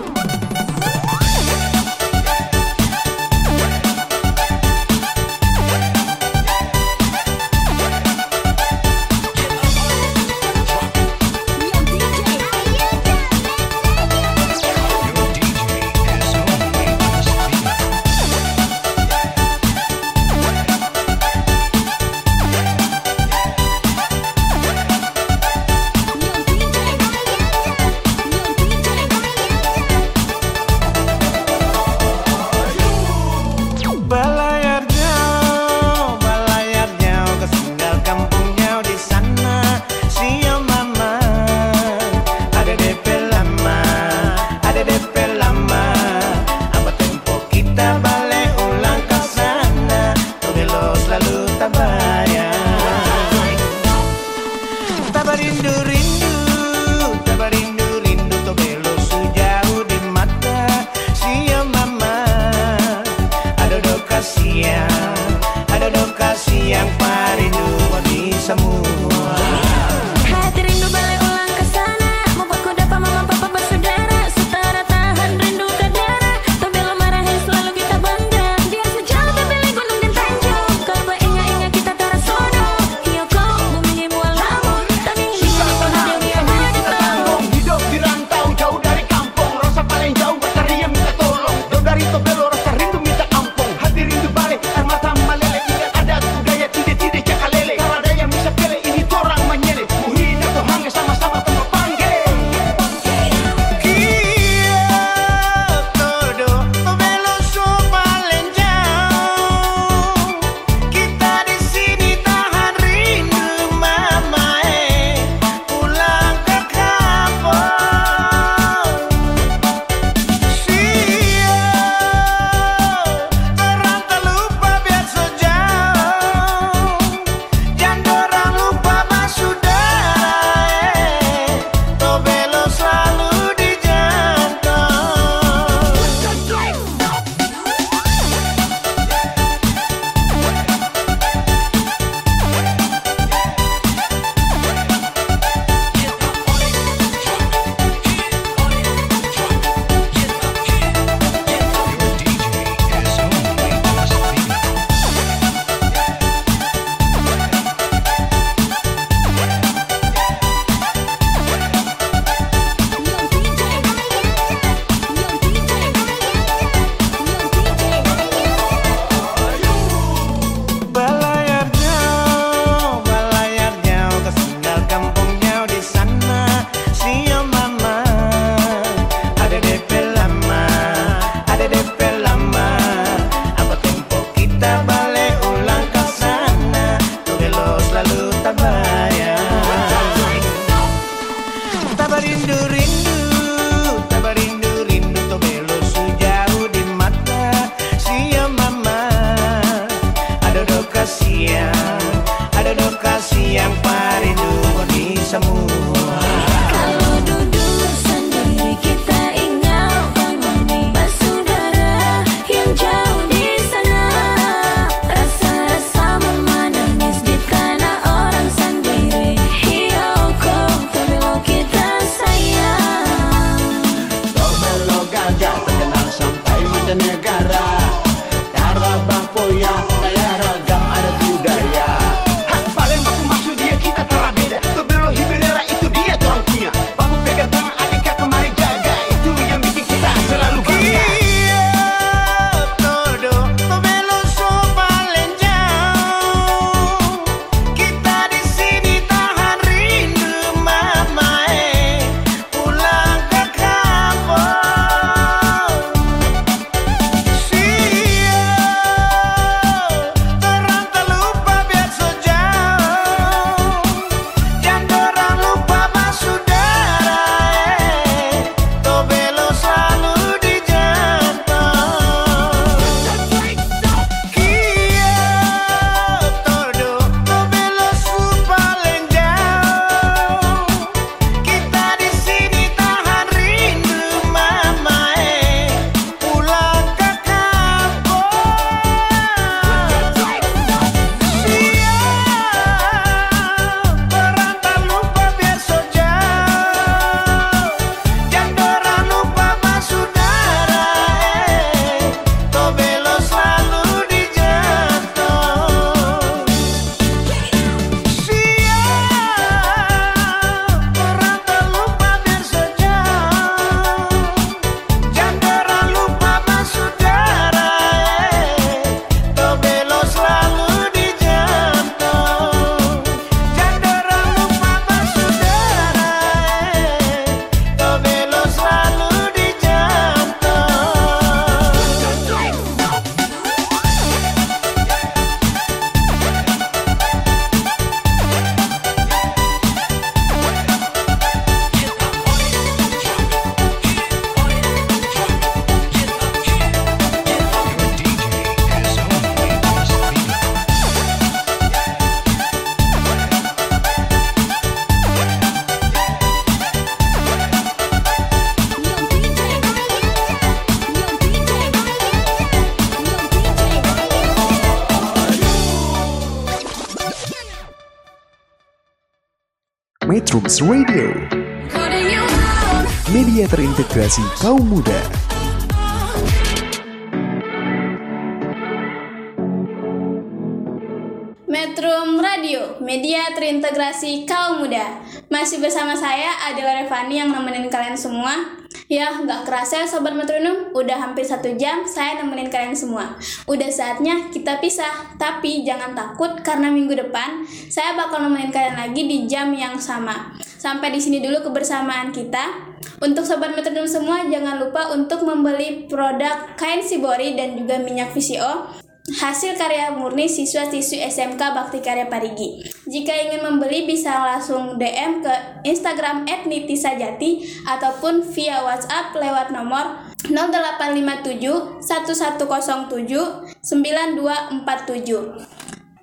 Revani 386.92 387.24
yang 387.24 387.32
nemenin 387.32 387.72
kalian 387.72 387.96
semua. 387.96 388.60
Ya, 388.84 389.16
nggak 389.16 389.48
kerasa 389.48 389.80
ya 389.80 389.88
Sobat 389.88 390.12
Metronom, 390.12 390.76
udah 390.76 391.00
hampir 391.00 391.24
satu 391.24 391.48
jam 391.56 391.88
saya 391.88 392.20
nemenin 392.20 392.52
kalian 392.52 392.76
semua. 392.76 393.16
Udah 393.48 393.72
saatnya 393.72 394.28
kita 394.28 394.60
pisah, 394.60 395.16
tapi 395.16 395.64
jangan 395.64 395.96
takut 395.96 396.36
karena 396.44 396.68
minggu 396.68 396.92
depan 396.92 397.48
saya 397.72 397.96
bakal 397.96 398.20
nemenin 398.28 398.52
kalian 398.52 398.76
lagi 398.76 399.08
di 399.08 399.24
jam 399.24 399.56
yang 399.56 399.80
sama. 399.80 400.36
Sampai 400.36 400.92
di 400.92 401.00
sini 401.00 401.24
dulu 401.24 401.48
kebersamaan 401.48 402.12
kita. 402.12 402.76
Untuk 403.00 403.24
Sobat 403.24 403.56
Metronom 403.56 403.88
semua, 403.88 404.28
jangan 404.28 404.60
lupa 404.60 404.92
untuk 404.92 405.24
membeli 405.24 405.88
produk 405.88 406.52
kain 406.60 406.84
Sibori 406.84 407.32
dan 407.32 407.56
juga 407.56 407.80
minyak 407.80 408.12
VCO 408.12 408.81
hasil 409.10 409.58
karya 409.58 409.90
murni 409.90 410.30
siswa-siswi 410.30 411.02
SMK 411.10 411.40
Bakti 411.40 411.82
Karya 411.82 412.06
Parigi. 412.06 412.62
Jika 412.86 413.10
ingin 413.10 413.42
membeli 413.42 413.82
bisa 413.82 414.14
langsung 414.14 414.78
DM 414.78 415.26
ke 415.26 415.34
Instagram 415.66 416.22
@nitisajati 416.22 417.62
ataupun 417.66 418.22
via 418.30 418.62
WhatsApp 418.62 419.10
lewat 419.18 419.50
nomor 419.50 420.06
0857 420.30 421.82
1107 421.82 423.50
9247. 423.58 425.50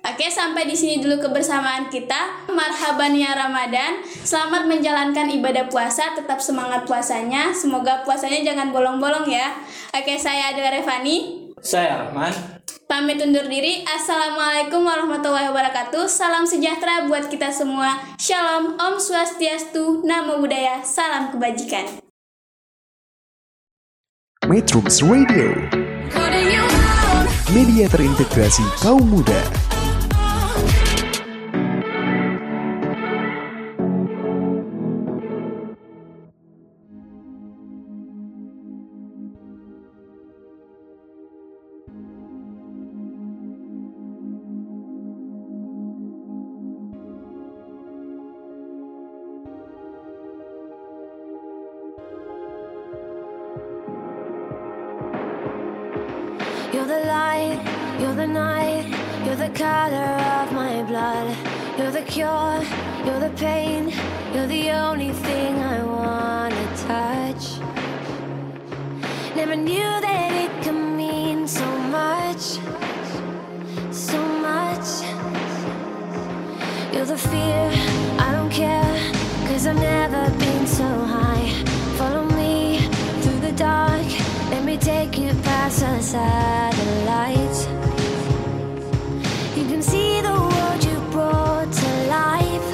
Oke, 0.00 0.32
sampai 0.32 0.64
di 0.64 0.72
sini 0.72 1.00
dulu 1.00 1.20
kebersamaan 1.20 1.92
kita. 1.92 2.48
Marhaban 2.52 3.12
ya 3.12 3.36
Ramadan. 3.36 4.00
Selamat 4.04 4.64
menjalankan 4.64 5.28
ibadah 5.28 5.68
puasa, 5.68 6.16
tetap 6.16 6.40
semangat 6.40 6.88
puasanya. 6.88 7.52
Semoga 7.52 8.00
puasanya 8.04 8.40
jangan 8.40 8.72
bolong-bolong 8.72 9.28
ya. 9.28 9.60
Oke, 9.92 10.16
saya 10.16 10.56
Adela 10.56 10.72
Revani. 10.72 11.48
Saya 11.60 12.08
Rahman. 12.08 12.59
Pamit 12.90 13.22
undur 13.22 13.46
diri. 13.46 13.86
Assalamualaikum 13.86 14.82
warahmatullahi 14.82 15.46
wabarakatuh. 15.54 16.10
Salam 16.10 16.42
sejahtera 16.42 17.06
buat 17.06 17.30
kita 17.30 17.54
semua. 17.54 18.02
Shalom, 18.18 18.74
Om 18.74 18.98
Swastiastu, 18.98 20.02
Namo 20.02 20.42
Buddhaya, 20.42 20.82
salam 20.82 21.30
kebajikan. 21.30 21.86
Metrums 24.50 25.06
Radio, 25.06 25.54
media 27.54 27.86
terintegrasi 27.86 28.66
kaum 28.82 29.06
muda. 29.06 29.38
That 70.06 70.32
it 70.44 70.52
could 70.62 70.80
mean 71.00 71.46
so 71.48 71.66
much, 71.98 72.44
so 73.90 74.20
much. 74.48 74.88
You're 76.92 77.06
the 77.06 77.18
fear, 77.18 77.70
I 78.26 78.32
don't 78.32 78.50
care, 78.50 78.94
cause 79.48 79.66
I've 79.66 79.76
never 79.76 80.30
been 80.38 80.66
so 80.66 80.88
high. 81.16 81.48
Follow 81.98 82.24
me 82.40 82.88
through 83.22 83.40
the 83.40 83.52
dark, 83.52 84.06
let 84.50 84.64
me 84.64 84.76
take 84.76 85.18
you 85.18 85.30
past 85.42 85.80
the 85.80 86.00
satellites. 86.00 87.66
You 89.56 89.64
can 89.70 89.82
see 89.82 90.20
the 90.20 90.36
world 90.50 90.84
you 90.84 90.98
brought 91.10 91.72
to 91.82 91.90
life, 92.20 92.70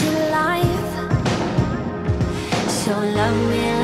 to 0.00 0.08
life. 0.40 0.90
So 2.68 2.92
love 2.92 3.36
me 3.50 3.79